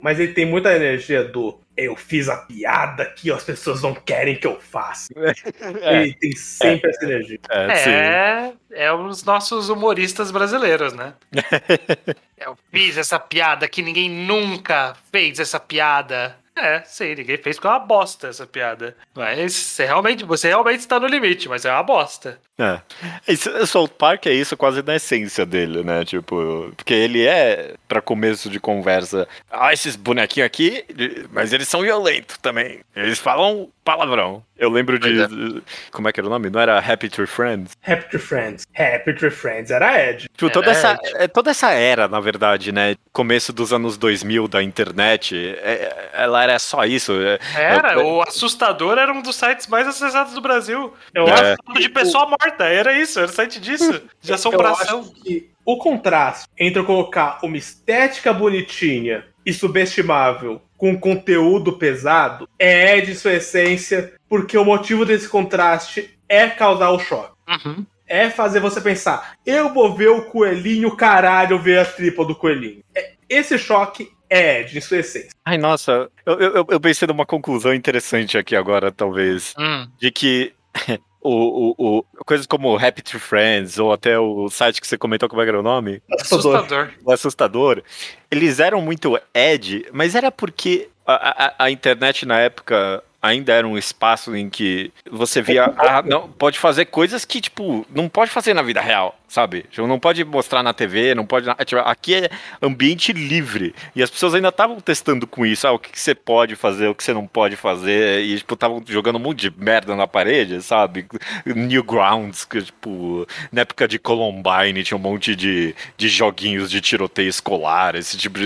[0.00, 1.60] Mas ele tem muita energia do.
[1.76, 5.08] Eu fiz a piada que as pessoas não querem que eu faça.
[5.16, 7.38] Ele tem sempre essa energia.
[7.48, 7.90] É, sim.
[7.90, 11.14] É, é os nossos humoristas brasileiros, né?
[12.36, 16.36] Eu fiz essa piada que ninguém nunca fez essa piada.
[16.54, 18.94] É, sim, ninguém fez porque é uma bosta essa piada.
[19.14, 22.38] Mas você realmente, você realmente está no limite, mas é uma bosta.
[22.58, 22.80] É.
[23.26, 26.04] Esse South Park é isso quase na essência dele, né?
[26.04, 30.84] Tipo, porque ele é, pra começo de conversa, ah, esses bonequinhos aqui,
[31.32, 32.80] mas eles são violentos também.
[32.94, 34.44] Eles falam palavrão.
[34.56, 35.62] Eu lembro de.
[35.90, 36.48] Como é que era o nome?
[36.50, 37.72] Não era Happy Tree Friends?
[37.84, 38.64] Happy Tree Friends.
[38.76, 40.28] Happy Tree Friends era Ed.
[40.36, 41.14] Tipo, toda Era essa, Ed.
[41.16, 42.94] é, toda essa era, na verdade, né?
[43.12, 46.10] Começo dos anos 2000 da internet, é-
[46.42, 47.12] era só isso.
[47.12, 50.92] é- Era, é- o Assustador era um dos sites mais acessados do Brasil.
[51.14, 51.32] Eu É.
[51.32, 55.04] acho de pessoa morta, era isso, era o site disso, de Eu assombração.
[55.24, 63.00] que o contraste entre eu colocar uma estética bonitinha e subestimável com conteúdo pesado é
[63.00, 67.32] de sua essência, porque o motivo desse contraste é causar o choque.
[67.48, 67.86] Uhum.
[68.06, 72.82] É fazer você pensar, eu vou ver o coelhinho, caralho, ver a tripa do coelhinho.
[72.94, 75.30] É- esse choque é de sua essência.
[75.44, 79.54] Ai, nossa, eu, eu, eu pensei numa conclusão interessante aqui agora, talvez.
[79.58, 79.86] Hum.
[80.00, 80.52] de que
[81.20, 85.28] o, o, o- coisas como Happy Tree Friends ou até o site que você comentou,
[85.28, 86.02] como é que era o nome?
[86.20, 86.56] Assustador.
[86.56, 86.90] Assustador.
[87.04, 87.82] O Assustador,
[88.30, 93.66] eles eram muito Ed, mas era porque a, a, a internet na época ainda era
[93.68, 98.32] um espaço em que você via, ah, não, pode fazer coisas que, tipo, não pode
[98.32, 99.64] fazer na vida real, sabe?
[99.70, 101.46] Tipo, não pode mostrar na TV, não pode.
[101.64, 102.30] tipo, aqui é
[102.60, 103.74] ambiente livre.
[103.96, 106.88] E as pessoas ainda estavam testando com isso, ah, o que, que você pode fazer,
[106.88, 108.22] o que você não pode fazer.
[108.22, 111.06] E, tipo, estavam jogando um monte de merda na parede, sabe?
[111.46, 117.30] Newgrounds, que, tipo, na época de Columbine tinha um monte de, de joguinhos de tiroteio
[117.30, 118.44] escolar, esse tipo de.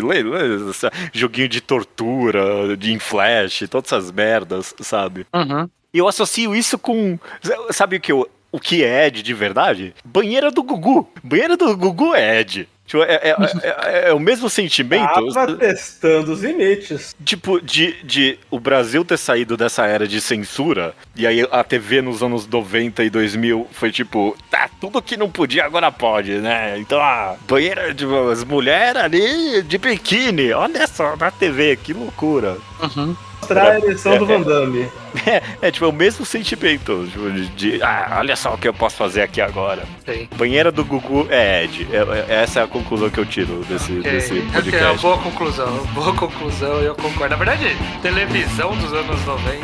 [0.71, 5.27] esse Joguinho de tortura, de em flash, todas essas merdas, sabe?
[5.35, 5.69] Uhum.
[5.93, 7.19] E eu associo isso com.
[7.73, 9.95] Sabe o que, eu, o que é Ed de verdade?
[10.05, 11.09] Banheira do Gugu.
[11.23, 12.69] Banheira do Gugu é Ed.
[12.87, 15.33] Tipo, é, é- é- é o mesmo sentimento.
[15.33, 17.17] Tava testando os limites.
[17.25, 22.01] Tipo, de, de o Brasil ter saído dessa era de censura, e aí a TV
[22.01, 26.79] nos anos 90 e 2000 foi tipo, tá, tudo que não podia agora pode, né?
[26.79, 32.57] Então, a banheira de as mulheres ali de biquíni, olha só na TV, que loucura.
[33.41, 34.89] Mostrar a ereção do Van Damme.
[35.27, 38.69] É, é tipo, é o mesmo sentimento, tipo, de, de, ah, olha só o que
[38.69, 39.83] eu posso fazer aqui agora.
[40.05, 40.29] Sim.
[40.37, 41.89] Banheira do Gugu é Ed.
[41.91, 41.97] É-
[42.31, 45.03] é- essa é a conclusão que eu tiro desse, Ok, desse ok, é uma podcast.
[45.03, 47.31] boa conclusão, boa conclusão, eu concordo.
[47.31, 49.57] Na verdade, televisão dos anos 90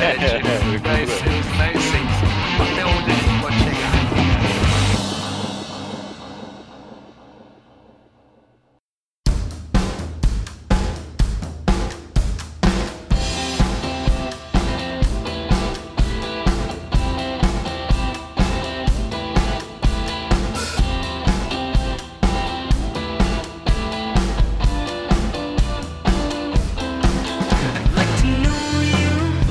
[0.00, 1.02] é, É, tipo, muito na, bem.
[1.02, 1.98] essência, na essência.
[1.98, 2.01] Até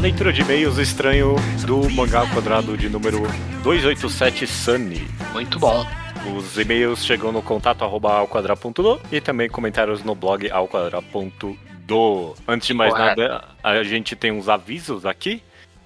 [0.02, 1.36] Leitura de e-mails estranho
[1.68, 3.20] do mangá quadrado de número
[3.62, 5.08] 287 Sunny.
[5.32, 5.86] Muito bom.
[6.36, 12.36] Os e-mails chegam no contato arroba alquadra.do e também comentários no blog alquadra.do.
[12.47, 13.22] Antes de mais Correto.
[13.22, 15.43] nada, a gente tem uns avisos aqui.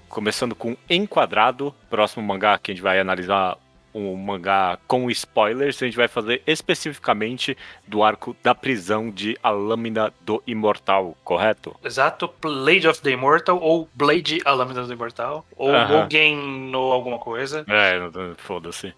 [0.08, 3.58] Começando com Enquadrado, próximo mangá que a gente vai analisar
[3.96, 9.50] um mangá com spoilers, a gente vai fazer especificamente do arco da prisão de A
[9.50, 11.74] Lâmina do Imortal, correto?
[11.82, 16.02] Exato, Blade of the Immortal, ou Blade A Lâmina do Imortal, ou Aham.
[16.02, 17.64] Mugen no alguma coisa.
[17.68, 17.98] É,
[18.36, 18.92] foda-se.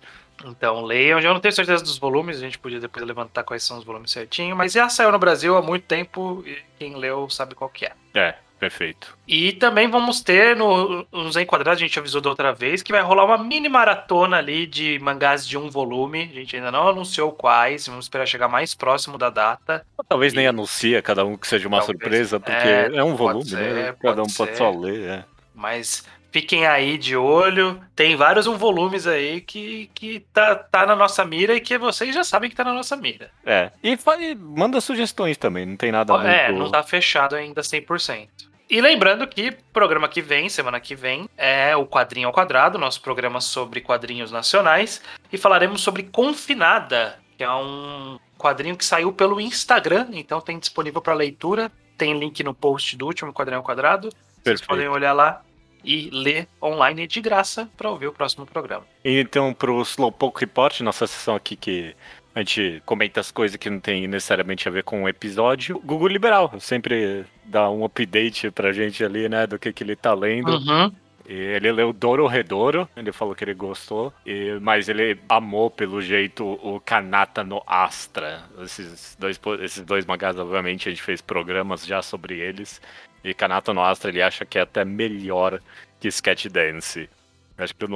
[0.44, 3.78] Então leiam, eu não tenho certeza dos volumes, a gente podia depois levantar quais são
[3.78, 7.55] os volumes certinho, mas já saiu no Brasil há muito tempo e quem leu sabe
[7.55, 7.92] qual que é.
[8.14, 9.16] É, perfeito.
[9.26, 13.00] E também vamos ter no, nos Enquadrados, a gente avisou da outra vez, que vai
[13.02, 16.28] rolar uma mini maratona ali de mangás de um volume.
[16.32, 19.84] A gente ainda não anunciou quais, vamos esperar chegar mais próximo da data.
[20.09, 21.98] Talvez nem E- anuncia cada um que seja uma Talvez.
[22.00, 23.94] surpresa, porque É, é, um volume, ser, né?
[24.02, 24.56] Cada um pode pode ser.
[24.56, 25.24] só ler, é.
[25.54, 27.80] Mas fiquem aí de olho.
[27.96, 32.14] Tem vários um volumes aí que, que tá, tá na nossa mira e que vocês
[32.14, 33.30] já sabem que tá na nossa mira.
[33.44, 33.70] É.
[33.82, 36.62] E, e manda sugestões também, não tem nada É, muito...
[36.64, 38.28] não tá fechado ainda 100%.
[38.70, 43.00] E lembrando que programa que vem, semana que vem, é o Quadrinho ao Quadrado, nosso
[43.00, 45.00] programa sobre quadrinhos nacionais.
[45.32, 51.00] E falaremos sobre Confinada, que é um quadrinho que saiu pelo Instagram, então tem disponível
[51.00, 51.72] para leitura.
[51.96, 54.10] Tem link no post do último Quadrinho ao Quadrado.
[54.10, 54.68] Vocês Perfeito.
[54.68, 55.42] podem olhar lá
[55.82, 58.84] e ler online de graça para ouvir o próximo programa.
[59.04, 61.96] Então, pro Slowpoke Report, nossa sessão aqui que
[62.34, 66.08] a gente comenta as coisas que não tem necessariamente a ver com o episódio, Google
[66.08, 70.53] Liberal sempre dá um update pra gente ali, né, do que, que ele tá lendo.
[70.53, 70.92] Uhum.
[71.28, 76.01] E ele leu Doro Redouro, ele falou que ele gostou, e- mas ele amou, pelo
[76.01, 78.44] jeito, o Kanata no Astra.
[78.62, 82.80] Esses dois, esses dois mangás, obviamente, a gente fez programas já sobre eles.
[83.22, 85.61] E Kanata no Astra ele acha que é até melhor
[86.01, 87.11] que Sketch Dance.
[87.59, 87.86] Acho que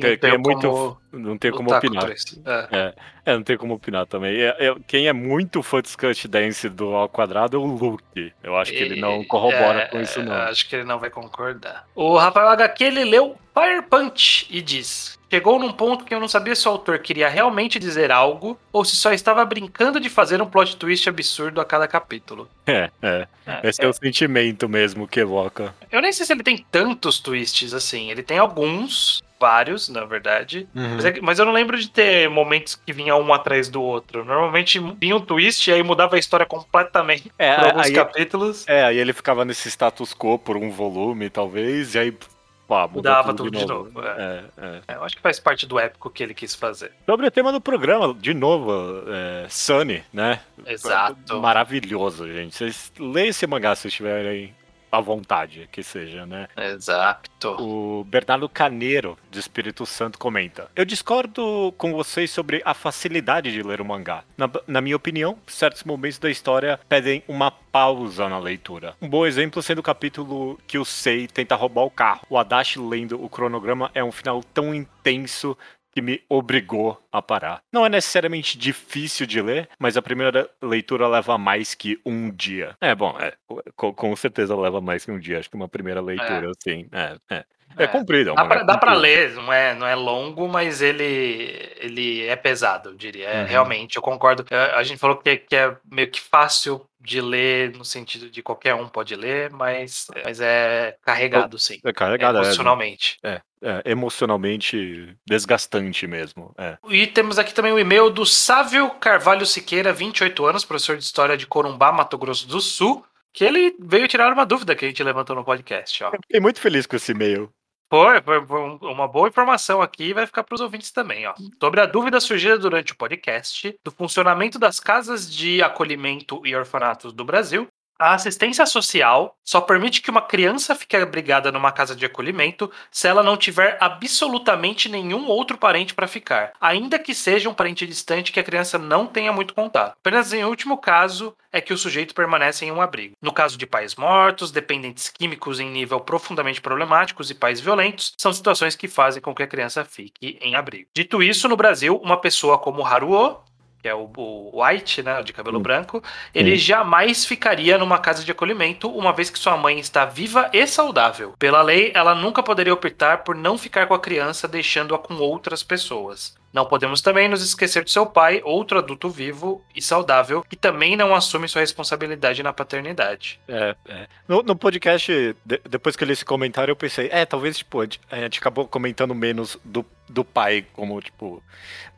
[0.00, 0.68] que tenho é muito.
[0.70, 2.10] como Não tem como opinar.
[2.10, 2.40] isso.
[2.44, 2.94] É.
[3.24, 4.40] É, não tem como opinar também.
[4.40, 8.32] É- é- quem é muito fã de Sketch Dance do Ao Quadrado é o Luke.
[8.42, 10.32] Eu acho que ele não E- corrobora é, com isso, é, não.
[10.34, 11.86] Acho que ele não vai concordar.
[11.94, 16.28] O Rafael HQ ele leu Fire Punch e diz: Chegou num ponto que eu não
[16.28, 20.40] sabia se o autor queria realmente dizer algo ou se só estava brincando de fazer
[20.40, 22.48] um plot twist absurdo a cada capítulo.
[22.66, 23.26] É, é.
[23.64, 25.74] Esse é, o sentimento mesmo que evoca.
[25.90, 28.10] Eu nem sei se ele tem tantos twists assim.
[28.10, 30.68] Ele tem alguns, vários, na verdade.
[30.74, 34.24] Mas, é mas eu não lembro de ter momentos que vinha um atrás do outro.
[34.24, 38.66] Normalmente vinha um twist e aí mudava a história completamente É, por alguns aí- capítulos.
[38.68, 42.18] É, aí ele ficava nesse status quo por um volume, talvez, e aí
[42.66, 44.80] pá, muda Mudava tudo, tudo de novo, É, é.
[44.88, 46.92] É, Eu acho que faz parte do épico que ele quis fazer.
[47.06, 48.72] Sobre o tema do programa, de novo,
[49.08, 50.40] é, Sunny, né?
[50.66, 51.40] Exato.
[51.40, 52.54] Maravilhoso, gente.
[52.54, 54.54] Vocês leem esse mangá se estiverem
[54.90, 56.48] à vontade, que seja, né?
[56.56, 57.56] Exato.
[57.60, 63.62] O Bernardo Caneiro, do Espírito Santo, comenta: Eu discordo com vocês sobre a facilidade de
[63.62, 64.24] ler o mangá.
[64.36, 68.94] Na, na minha opinião, certos momentos da história pedem uma pausa na leitura.
[69.00, 72.26] Um bom exemplo sendo o capítulo que o Sei tenta roubar o carro.
[72.28, 75.56] O Adachi lendo o cronograma é um final tão intenso
[75.92, 77.60] que me obrigou a parar.
[77.72, 82.76] Não é necessariamente difícil de ler, mas a primeira leitura leva mais que um dia.
[82.80, 83.34] É, bom, é,
[83.74, 85.38] com, com certeza leva mais que um dia.
[85.38, 87.44] Acho que uma primeira leitura, assim, é, é.
[87.76, 87.86] É, É.
[87.86, 88.30] comprido.
[88.30, 92.34] é Dá pra, dá pra ler, não é, não é longo, mas ele, ele é
[92.34, 93.28] pesado, eu diria.
[93.28, 93.46] É, Uhum.
[93.46, 94.44] Realmente, eu concordo.
[94.50, 98.42] É, A gente falou que, que é meio que fácil de ler, no sentido de
[98.42, 101.78] qualquer um pode ler, mas, mas é carregado, sim.
[101.84, 103.18] É carregado, é, emocionalmente.
[103.22, 106.54] é, é emocionalmente desgastante mesmo.
[106.58, 106.78] É.
[106.88, 111.36] E temos aqui também o e-mail do Sávio Carvalho Siqueira, 28 anos, professor de História
[111.36, 115.02] de Corumbá, Mato Grosso do Sul, que ele veio tirar uma dúvida que a gente
[115.02, 116.08] levantou no podcast, ó.
[116.08, 117.50] Eu fiquei muito feliz com esse e-mail.
[117.90, 121.32] Foi, foi, um- uma boa informação aqui e vai ficar para os ouvintes também, ó.
[121.58, 127.14] Sobre a dúvida surgida durante o podcast do funcionamento das casas de acolhimento e orfanatos
[127.14, 127.66] do Brasil,
[127.98, 133.08] a assistência social só permite que uma criança fique abrigada numa casa de acolhimento se
[133.08, 138.30] ela não tiver absolutamente nenhum outro parente para ficar, ainda que seja um parente distante
[138.30, 139.96] que a criança não tenha muito contato.
[139.98, 143.16] Apenas em último caso é que o sujeito permanece em um abrigo.
[143.20, 148.32] No caso de pais mortos, dependentes químicos em nível profundamente problemáticos e pais violentos, são
[148.32, 150.88] situações que fazem com que a criança fique em abrigo.
[150.94, 153.40] Dito isso, no Brasil, uma pessoa como Haruo,
[153.80, 155.62] que é o, o White, né, o de cabelo Hum.
[155.62, 156.02] branco,
[156.34, 160.66] ele jamais ficaria numa casa de acolhimento, uma vez que sua mãe está viva e
[160.66, 161.34] saudável.
[161.38, 165.62] Pela lei, ela nunca poderia optar por não ficar com a criança, deixando-a com outras
[165.62, 166.37] pessoas.
[166.52, 170.96] Não podemos também nos esquecer de seu pai, outro adulto vivo e saudável, que também
[170.96, 173.38] não assume sua responsabilidade na paternidade.
[173.46, 174.06] É, é.
[174.26, 177.80] No, no podcast, de- depois que eu li esse comentário, eu pensei, é, talvez, tipo,
[177.80, 181.42] a gente, a gente acabou comentando menos do, do pai como, tipo.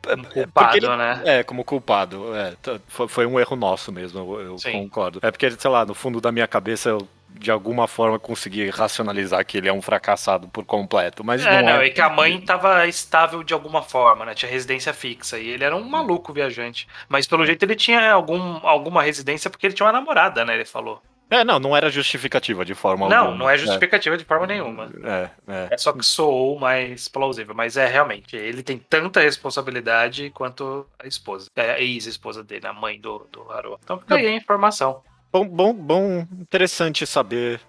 [0.03, 1.21] Como porque culpado, ele- né?
[1.25, 2.35] É, como culpado.
[2.35, 2.53] É,
[2.89, 5.19] foi, foi um erro nosso mesmo, eu, eu concordo.
[5.21, 9.45] É porque, sei lá, no fundo da minha cabeça eu de alguma forma conseguir racionalizar
[9.45, 11.23] que ele é um fracassado por completo.
[11.23, 11.87] Mas É, não, não, é.
[11.87, 14.33] é que a mãe tava estável de alguma forma, né?
[14.33, 15.39] Tinha residência fixa.
[15.39, 16.87] E ele era um maluco viajante.
[17.09, 20.53] Mas pelo jeito ele tinha algum, alguma residência porque ele tinha uma namorada, né?
[20.55, 21.01] Ele falou.
[21.31, 23.37] É, não, não era justificativa de forma Não, alguma.
[23.37, 24.91] não é justificativa de forma nenhuma.
[25.01, 25.67] É, é.
[25.71, 27.55] É só que soou mais plausível.
[27.55, 31.47] Mas é realmente, ele tem tanta responsabilidade quanto a esposa.
[31.55, 33.79] É, a ex-esposa dele, a mãe do, do Haru.
[33.81, 35.01] Então fica aí a informação.
[35.31, 37.61] Bom, bom, bom, interessante saber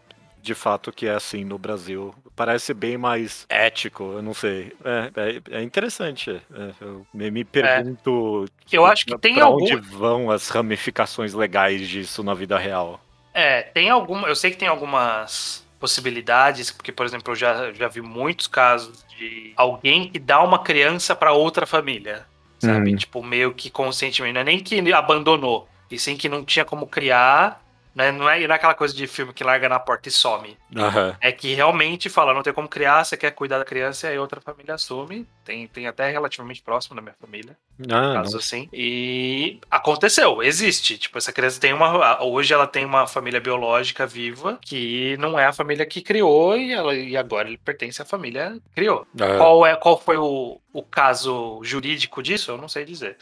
[0.43, 2.13] de fato que é assim no Brasil.
[2.35, 4.73] Parece bem mais ético, eu não sei.
[4.85, 6.31] É, é, é interessante.
[6.31, 8.47] É, eu me, me pergunto.
[8.71, 9.63] Eu acho que tem pra algum.
[9.63, 13.01] onde vão as ramificações legais disso na vida real.
[13.33, 14.27] É, tem alguma.
[14.27, 19.05] Eu sei que tem algumas possibilidades, porque, por exemplo, eu já, já vi muitos casos
[19.17, 22.27] de alguém que dá uma criança para outra família.
[22.59, 22.91] Sabe?
[22.91, 22.97] Uhum.
[22.97, 24.35] Tipo, meio que conscientemente.
[24.35, 27.61] Não é nem que ele abandonou, e sim que não tinha como criar.
[27.95, 28.11] Né?
[28.11, 30.57] Não, é, não é aquela coisa de filme que larga na porta e some.
[30.75, 31.15] Aham.
[31.21, 34.19] É que realmente fala, não tem como criar, você quer cuidar da criança, e aí
[34.19, 35.29] outra família assume.
[35.45, 37.55] Tem, tem até relativamente próximo da minha família
[37.91, 38.67] Ah, caso assim.
[38.73, 40.97] E aconteceu, existe.
[40.97, 42.23] Tipo, essa criança tem uma.
[42.25, 46.73] Hoje ela tem uma família biológica viva que não é a família que criou e,
[46.73, 49.07] ela, e agora ele pertence à família que criou.
[49.13, 49.37] não.
[49.37, 52.53] Qual, é, qual foi o, o caso jurídico disso?
[52.53, 53.19] Eu não sei dizer.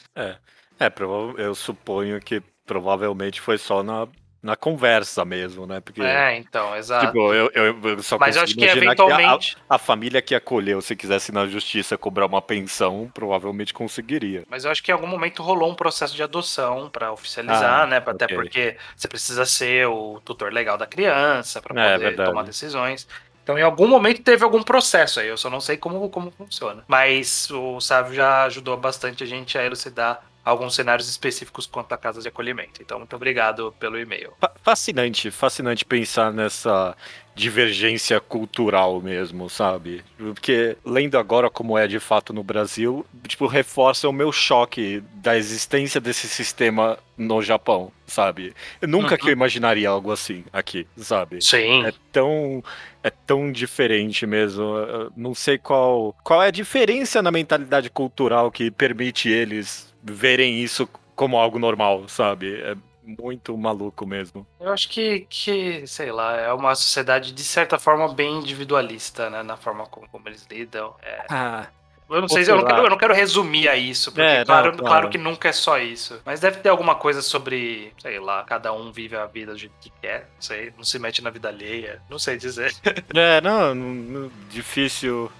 [0.79, 2.41] É, prova- eu suponho que
[2.71, 4.07] provavelmente foi só na,
[4.41, 5.81] na conversa mesmo, né?
[5.81, 6.01] Porque.
[6.01, 7.07] É, então, exato.
[7.09, 9.57] Tipo, eu, eu, eu só Mas acho que imaginar que a- eventualmente.
[9.69, 14.45] a, família que acolheu, se quisesse na justiça cobrar uma pensão, provavelmente conseguiria.
[14.49, 17.87] Mas eu acho que em algum momento rolou um processo de adoção pra oficializar, Ah,
[17.89, 17.97] né?
[17.97, 18.37] Até ok.
[18.37, 22.31] porque você precisa ser o tutor legal da criança pra É, poder verdade.
[22.31, 23.09] tomar decisões.
[23.43, 26.85] Então, em algum momento teve algum processo aí, eu só não sei como, como funciona.
[26.87, 31.99] Mas o Sávio já ajudou bastante a gente a elucidar alguns cenários específicos quanto a
[31.99, 32.81] casas de acolhimento.
[32.83, 34.33] Então, muito obrigado pelo e-mail.
[34.41, 36.97] Fa- Fascinante, fascinante pensar nessa
[37.35, 40.05] divergência cultural mesmo, sabe?
[40.19, 45.37] Porque lendo agora como é de fato no Brasil, tipo, reforça o meu choque da
[45.37, 48.53] existência desse sistema no Japão, sabe?
[48.81, 49.19] Eu nunca Uhum.
[49.19, 51.43] que eu imaginaria algo assim aqui, sabe?
[51.43, 51.85] Sim.
[51.87, 52.63] É tão
[53.03, 54.63] é tão diferente mesmo.
[54.77, 60.63] Eu não sei qual qual é a diferença na mentalidade cultural que permite eles verem
[60.63, 62.61] isso como algo normal, sabe?
[62.63, 64.47] É muito maluco mesmo.
[64.61, 69.43] Eu acho que, que, sei lá, é uma sociedade de certa forma bem individualista, né?
[69.43, 70.95] Na forma como, como eles lidam.
[71.03, 71.67] É, Ah,
[72.09, 74.45] Eu não sei, eu não, quero, eu não quero resumir a isso, porque É, não,
[74.47, 74.85] claro, claro.
[74.85, 76.21] claro que nunca é só isso.
[76.25, 79.75] Mas deve ter alguma coisa sobre, sei lá, cada um vive a vida do jeito
[79.81, 82.73] que quer, não sei, não se mete na vida alheia, não sei dizer.
[83.15, 85.31] é, não, não- difícil.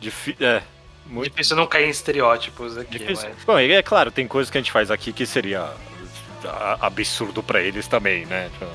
[0.00, 0.62] Difí é,
[1.08, 3.28] muito Difícil não cair em estereótipos aqui, difícil.
[3.34, 3.44] mas...
[3.44, 5.68] Bom, e é claro, tem coisas que a gente faz aqui que seria
[6.44, 8.50] a- absurdo pra eles também, né?
[8.60, 8.68] Eu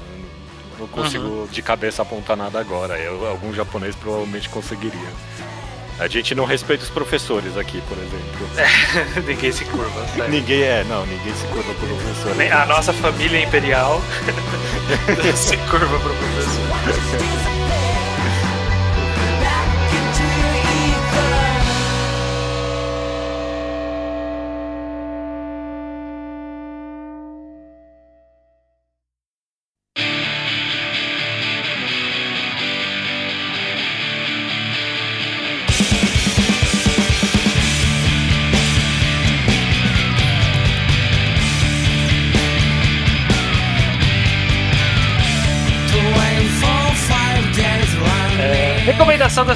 [0.80, 1.48] Não consigo Uhum.
[1.48, 2.98] de cabeça apontar nada agora.
[2.98, 5.08] Eu, algum japonês provavelmente conseguiria.
[6.00, 9.24] A gente não respeita os professores aqui, por exemplo.
[9.28, 10.30] ninguém se curva, sério.
[10.32, 12.36] Ninguém é, não, ninguém se curva por professor.
[12.36, 14.02] Nem A nossa família imperial
[15.38, 17.54] se curva pro professor.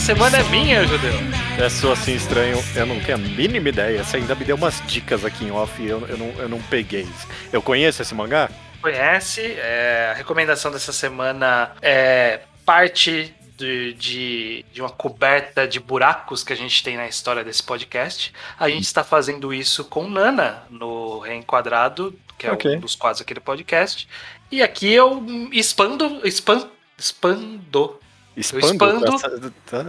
[0.07, 1.19] semana é minha, Judeu.
[1.61, 4.01] É só assim estranho, eu não tenho a mínima ideia.
[4.01, 6.61] Você ainda me deu umas dicas aqui em off e eu, eu, não, eu não
[6.61, 7.05] peguei.
[7.51, 8.49] Eu conheço esse mangá?
[8.81, 9.41] conhece.
[9.59, 16.53] é, a recomendação dessa semana é parte de, de, de uma coberta de buracos que
[16.53, 18.31] a gente tem na história desse podcast.
[18.57, 22.77] A gente está fazendo isso com Nana no Reenquadrado, que é Ok.
[22.77, 24.07] um dos quadros aqui do podcast.
[24.49, 26.65] E aqui eu expando, expand,
[26.97, 27.99] expando
[28.37, 29.17] expando-
[29.69, 29.83] Tá,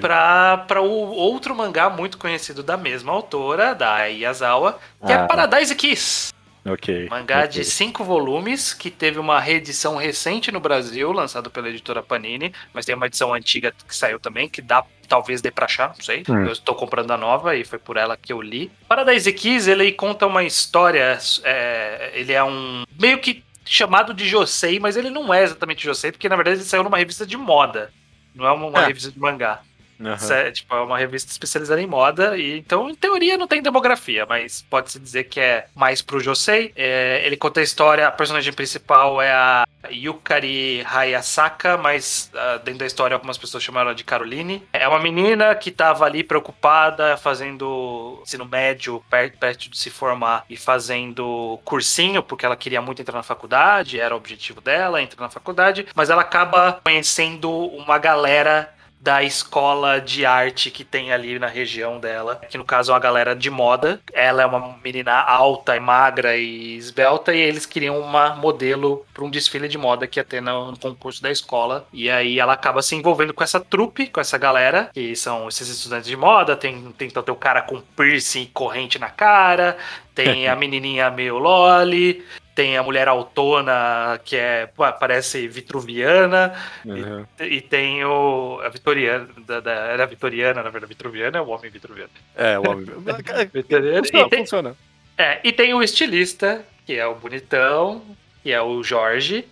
[0.00, 5.24] tá para o outro mangá muito conhecido da mesma autora, da Yazawa, que Ah.
[5.24, 6.32] é Paradise Kiss.
[6.68, 7.06] Ok.
[7.08, 7.48] Mangá ok.
[7.48, 12.84] de cinco volumes, que teve uma reedição recente no Brasil, lançado pela editora Panini, mas
[12.84, 16.24] tem uma edição antiga que saiu também, que dá talvez dê pra achar, não sei.
[16.28, 16.44] Hum.
[16.46, 18.72] Eu estou comprando a nova e foi por ela que eu li.
[18.88, 24.78] Paradise Kiss, ele conta uma história, é, ele é um meio que chamado de Josei,
[24.80, 27.92] mas ele não é exatamente Josei, porque na verdade ele saiu numa revista de moda,
[28.34, 28.86] não é uma, É.
[28.86, 29.60] revista de mangá.
[29.98, 33.62] Isso é, tipo, é uma revista especializada em moda, e então, em teoria, não tem
[33.62, 36.72] demografia, mas pode-se dizer que é mais pro Josei.
[36.76, 42.80] É, ele conta a história, a personagem principal é a Yukari Hayasaka, mas uh, dentro
[42.80, 44.66] da história algumas pessoas chamam ela de Caroline.
[44.72, 50.44] É uma menina que estava ali preocupada, fazendo ensino médio, perto, perto de se formar,
[50.48, 55.22] e fazendo cursinho, porque ela queria muito entrar na faculdade, era o objetivo dela, entrar
[55.22, 61.38] na faculdade, mas ela acaba conhecendo uma galera da escola de arte que tem ali
[61.38, 64.00] na região dela, que no caso é uma galera de moda.
[64.12, 69.24] Ela é uma menina alta e magra e esbelta e eles queriam uma modelo para
[69.24, 71.86] um desfile de moda que ia ter no concurso da escola.
[71.92, 75.68] E aí ela acaba se envolvendo com essa trupe, com essa galera, que são esses
[75.68, 79.76] estudantes de moda, tem, tem tanto o cara com piercing corrente na cara,
[80.16, 84.66] tem a menininha meio loli, tem a mulher autona, que é
[84.98, 86.54] parece vitruviana,
[86.84, 87.26] uhum.
[87.38, 91.48] e, e, tem o, a vitoriana, da, da, era vitoriana, na verdade, vitruviana é o
[91.48, 92.10] homem vitruviano.
[92.34, 92.86] É, o homem
[93.52, 93.98] vitruviano.
[93.98, 94.76] funciona, tem, funciona.
[95.18, 98.02] É, e tem o estilista, que é o bonitão,
[98.42, 99.44] que é o Jorge,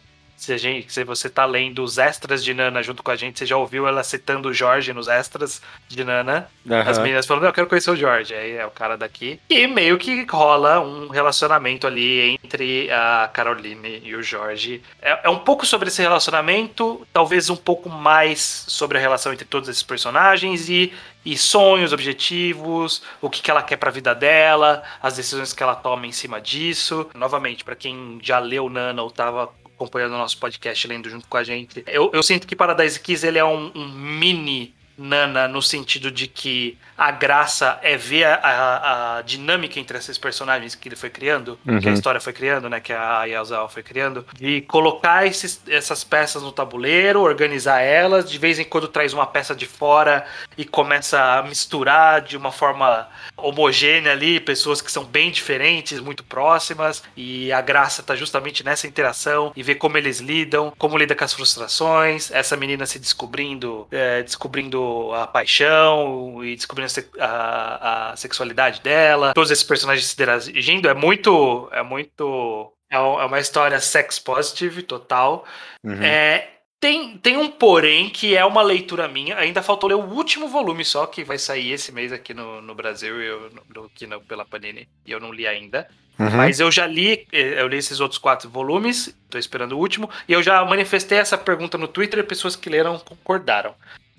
[0.45, 3.38] se, a gente, se você tá lendo os extras de Nana junto com a gente,
[3.38, 6.49] você já ouviu ela citando o Jorge nos extras de Nana.
[6.66, 6.80] Uhum.
[6.80, 8.34] As meninas falando, eu quero conhecer o Jorge.
[8.34, 9.40] Aí é o cara daqui.
[9.49, 14.82] E meio que rola um relacionamento ali entre a Caroline e o Jorge.
[15.01, 19.47] É, é um pouco sobre esse relacionamento, talvez um pouco mais sobre a relação entre
[19.47, 20.92] todos esses personagens e
[21.24, 25.62] e sonhos, objetivos, o que, que ela quer para a vida dela, as decisões que
[25.62, 27.09] ela toma em cima disso.
[27.14, 31.37] Novamente, para quem já leu Nana ou tava acompanhando o nosso podcast, lendo junto com
[31.37, 31.83] a gente.
[31.87, 36.29] Eu, eu sinto que Paradise Kiss ele é um, um mini Nana no sentido de
[36.29, 41.11] que a graça é ver a, a, a, dinâmica entre esses personagens que ele foi
[41.11, 41.80] criando, uhum.
[41.80, 42.80] que a história foi criando, né?
[42.80, 48.38] Que a Yazawa foi criando, de colocar esses, essas peças no tabuleiro, organizar elas, de
[48.38, 50.24] vez em quando traz uma peça de fora
[50.57, 56.22] e começa a misturar de uma forma homogênea ali, pessoas que são bem diferentes, muito
[56.22, 61.14] próximas, e a graça tá justamente nessa interação e ver como eles lidam, como lida
[61.14, 66.84] com as frustrações, essa menina se descobrindo, é, descobrindo a paixão e descobrindo
[67.18, 71.68] a, a sexualidade dela, todos esses personagens se interagindo, é muito.
[71.72, 72.72] É muito.
[72.91, 75.45] É, é uma história sex positive total.
[75.82, 76.03] Uhum.
[76.03, 76.49] É,
[76.85, 79.37] tem, tem um porém que é uma leitura minha.
[79.39, 82.74] Ainda faltou ler o último volume só, que vai sair esse mês aqui no, no
[82.74, 85.89] Brasil, eu, no, aqui no, pela Panini, e eu não li ainda.
[86.18, 86.30] Uhum.
[86.30, 90.09] Mas eu já li, eh, eu li esses outros quatro volumes, tô esperando o último,
[90.28, 93.74] e eu já manifestei essa pergunta no Twitter e pessoas que leram concordaram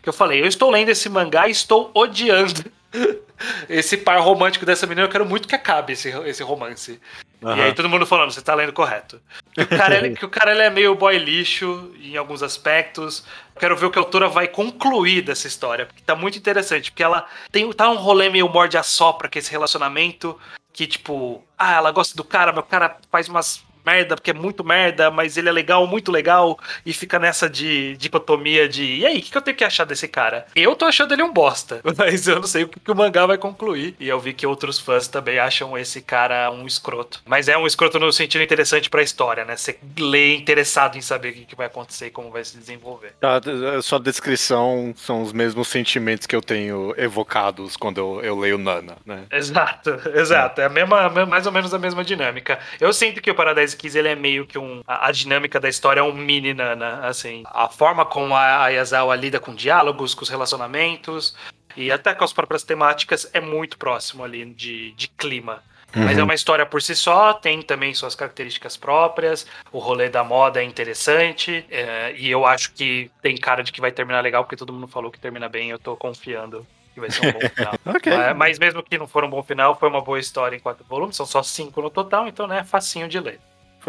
[0.06, 2.64] que eu falei, eu estou lendo esse mangá e estou odiando
[3.68, 7.02] esse par romântico dessa menina, eu quero muito que acabe esse, esse romance.
[7.42, 7.58] Uhum.
[7.58, 9.20] E aí todo mundo falando, você está lendo correto.
[9.52, 13.26] Que o cara, ele, que o cara ele é meio boy lixo em alguns aspectos.
[13.60, 17.04] Quero ver o que a autora vai concluir dessa história, porque tá muito interessante, porque
[17.04, 20.40] ela tem tá um rolê meio morde a sopra que esse relacionamento
[20.72, 24.64] que tipo, ah, ela gosta do cara, o cara faz umas merda, porque é muito
[24.64, 29.20] merda, mas ele é legal, muito legal, e fica nessa de dicotomia de e aí,
[29.20, 30.46] o que, que, eu tenho que achar desse cara?
[30.56, 33.26] Eu tô achando ele um bosta, mas eu não sei o que, que, o mangá
[33.26, 33.96] vai concluir.
[34.00, 37.22] E eu vi que outros fãs também acham esse cara um escroto.
[37.26, 39.56] Mas é um escroto no sentido interessante pra história, né?
[39.56, 43.14] Você lê interessado em saber o que, que vai acontecer e como vai se desenvolver.
[43.22, 48.40] A tá, sua descrição são os mesmos sentimentos que eu tenho evocados quando eu, eu
[48.40, 49.26] leio Nana, né?
[49.32, 50.62] Exato, exato.
[50.62, 52.60] É a mesma, mais ou menos a mesma dinâmica.
[52.80, 54.82] Eu sinto que o Paradise Kiss ele é meio que um.
[54.88, 57.44] A, a, dinâmica da história é um mini Nana, assim.
[57.46, 61.36] A forma como a, a Yazawa lida com diálogos, com os relacionamentos
[61.76, 65.62] e até com as próprias temáticas é muito próximo ali de, de clima.
[65.96, 66.04] Uhum.
[66.04, 69.48] Mas é uma história por si só, tem também suas características próprias.
[69.72, 71.66] O rolê da moda é interessante.
[71.70, 74.88] É, e eu acho que tem cara de que vai terminar legal, porque todo mundo
[74.88, 75.70] falou que termina bem.
[75.70, 77.74] Eu tô confiando que vai ser um bom final.
[77.96, 78.14] okay.
[78.14, 80.86] mas, mas, mesmo que não for um bom final, foi uma boa história em quatro
[80.86, 81.16] volumes.
[81.16, 83.40] São só cinco no total, então né, facinho de ler.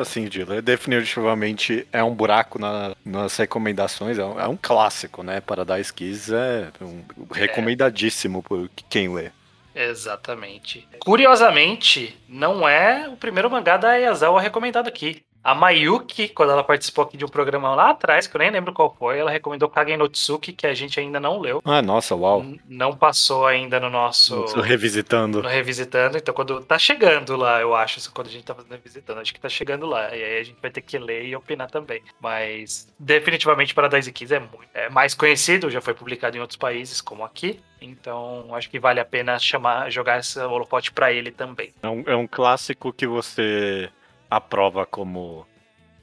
[0.00, 5.40] Assim, Dila, definitivamente é um buraco na, nas recomendações, é um, é um, clássico, né?
[5.40, 8.42] Para dar esquis é um, recomendadíssimo é.
[8.42, 9.30] por quem lê.
[9.74, 10.88] Exatamente.
[11.00, 15.22] Curiosamente, não é o primeiro mangá da Yazawa recomendado aqui.
[15.46, 18.72] A Mayuki, quando ela participou aqui de um programa lá atrás, que eu nem lembro
[18.72, 21.62] qual foi, ela recomendou Kagen no Tsuki, que a gente ainda não leu.
[21.64, 22.40] Ah, nossa, uau.
[22.42, 24.42] N não passou ainda no nosso.
[24.46, 25.40] Tô revisitando.
[25.44, 29.20] No revisitando, então quando tá chegando lá, eu acho, quando a gente tá fazendo revisitando,
[29.20, 30.12] acho que tá chegando lá.
[30.16, 32.02] E aí a gente vai ter que ler e opinar também.
[32.20, 34.66] Mas definitivamente Paradise Kiss é muito.
[34.74, 37.60] É mais conhecido, já foi publicado em outros países, como aqui.
[37.80, 41.72] Então, acho que vale a pena chamar, jogar esse holofote para ele também.
[41.84, 43.88] É um, é um clássico que você
[44.30, 45.46] aprova como.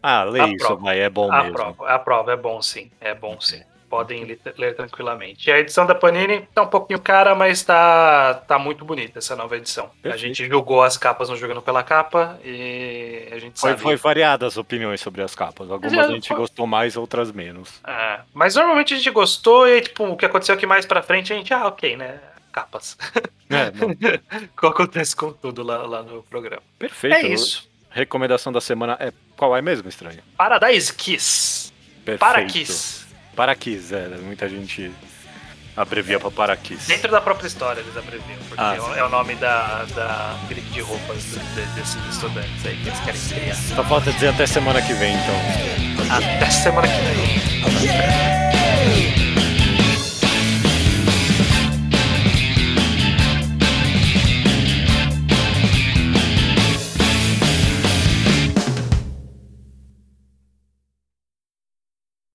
[0.01, 1.49] Ah, lê isso, vai, é bom mesmo.
[1.51, 3.61] Aprova, aprova, é bom sim, é bom sim.
[3.89, 5.47] podem ler, ler tranquilamente.
[5.49, 9.35] E a edição da Panini tá um pouquinho cara, mas tá, tá muito bonita essa
[9.35, 9.85] nova edição.
[10.01, 10.13] Perfeito.
[10.15, 13.81] A gente julgou as capas no Jogando pela Capa e a gente Foi, sabe.
[13.83, 15.69] foi variadas as opiniões sobre as capas.
[15.71, 17.79] Algumas a gente foi- gostou mais, outras menos.
[17.87, 21.31] É, mas normalmente a gente gostou e tipo, o que aconteceu aqui mais pra frente
[21.31, 22.19] a gente, ah, ok, né?
[22.51, 22.97] Capas.
[23.49, 23.95] É, não, O
[24.59, 26.61] que acontece com tudo lá, lá no programa.
[26.77, 27.15] perfeito.
[27.15, 27.71] É isso.
[27.93, 30.19] Recomendação da semana é qual é mesmo, estranho?
[30.37, 31.71] Paradise Kiss.
[32.03, 32.19] Perfeito.
[32.19, 33.05] Parakiss.
[33.35, 34.07] Paraquis, é.
[34.21, 34.91] Muita gente
[35.77, 36.85] abrevia pra Paraquis.
[36.87, 40.35] Dentro da própria história eles abreviam, porque Ah, é, o- é o nome da, da
[40.49, 43.55] grife de roupas de- de- desses estudantes aí que eles querem criar.
[43.55, 46.15] Só falta dizer até semana que vem, então.
[46.15, 48.62] Até semana que vem.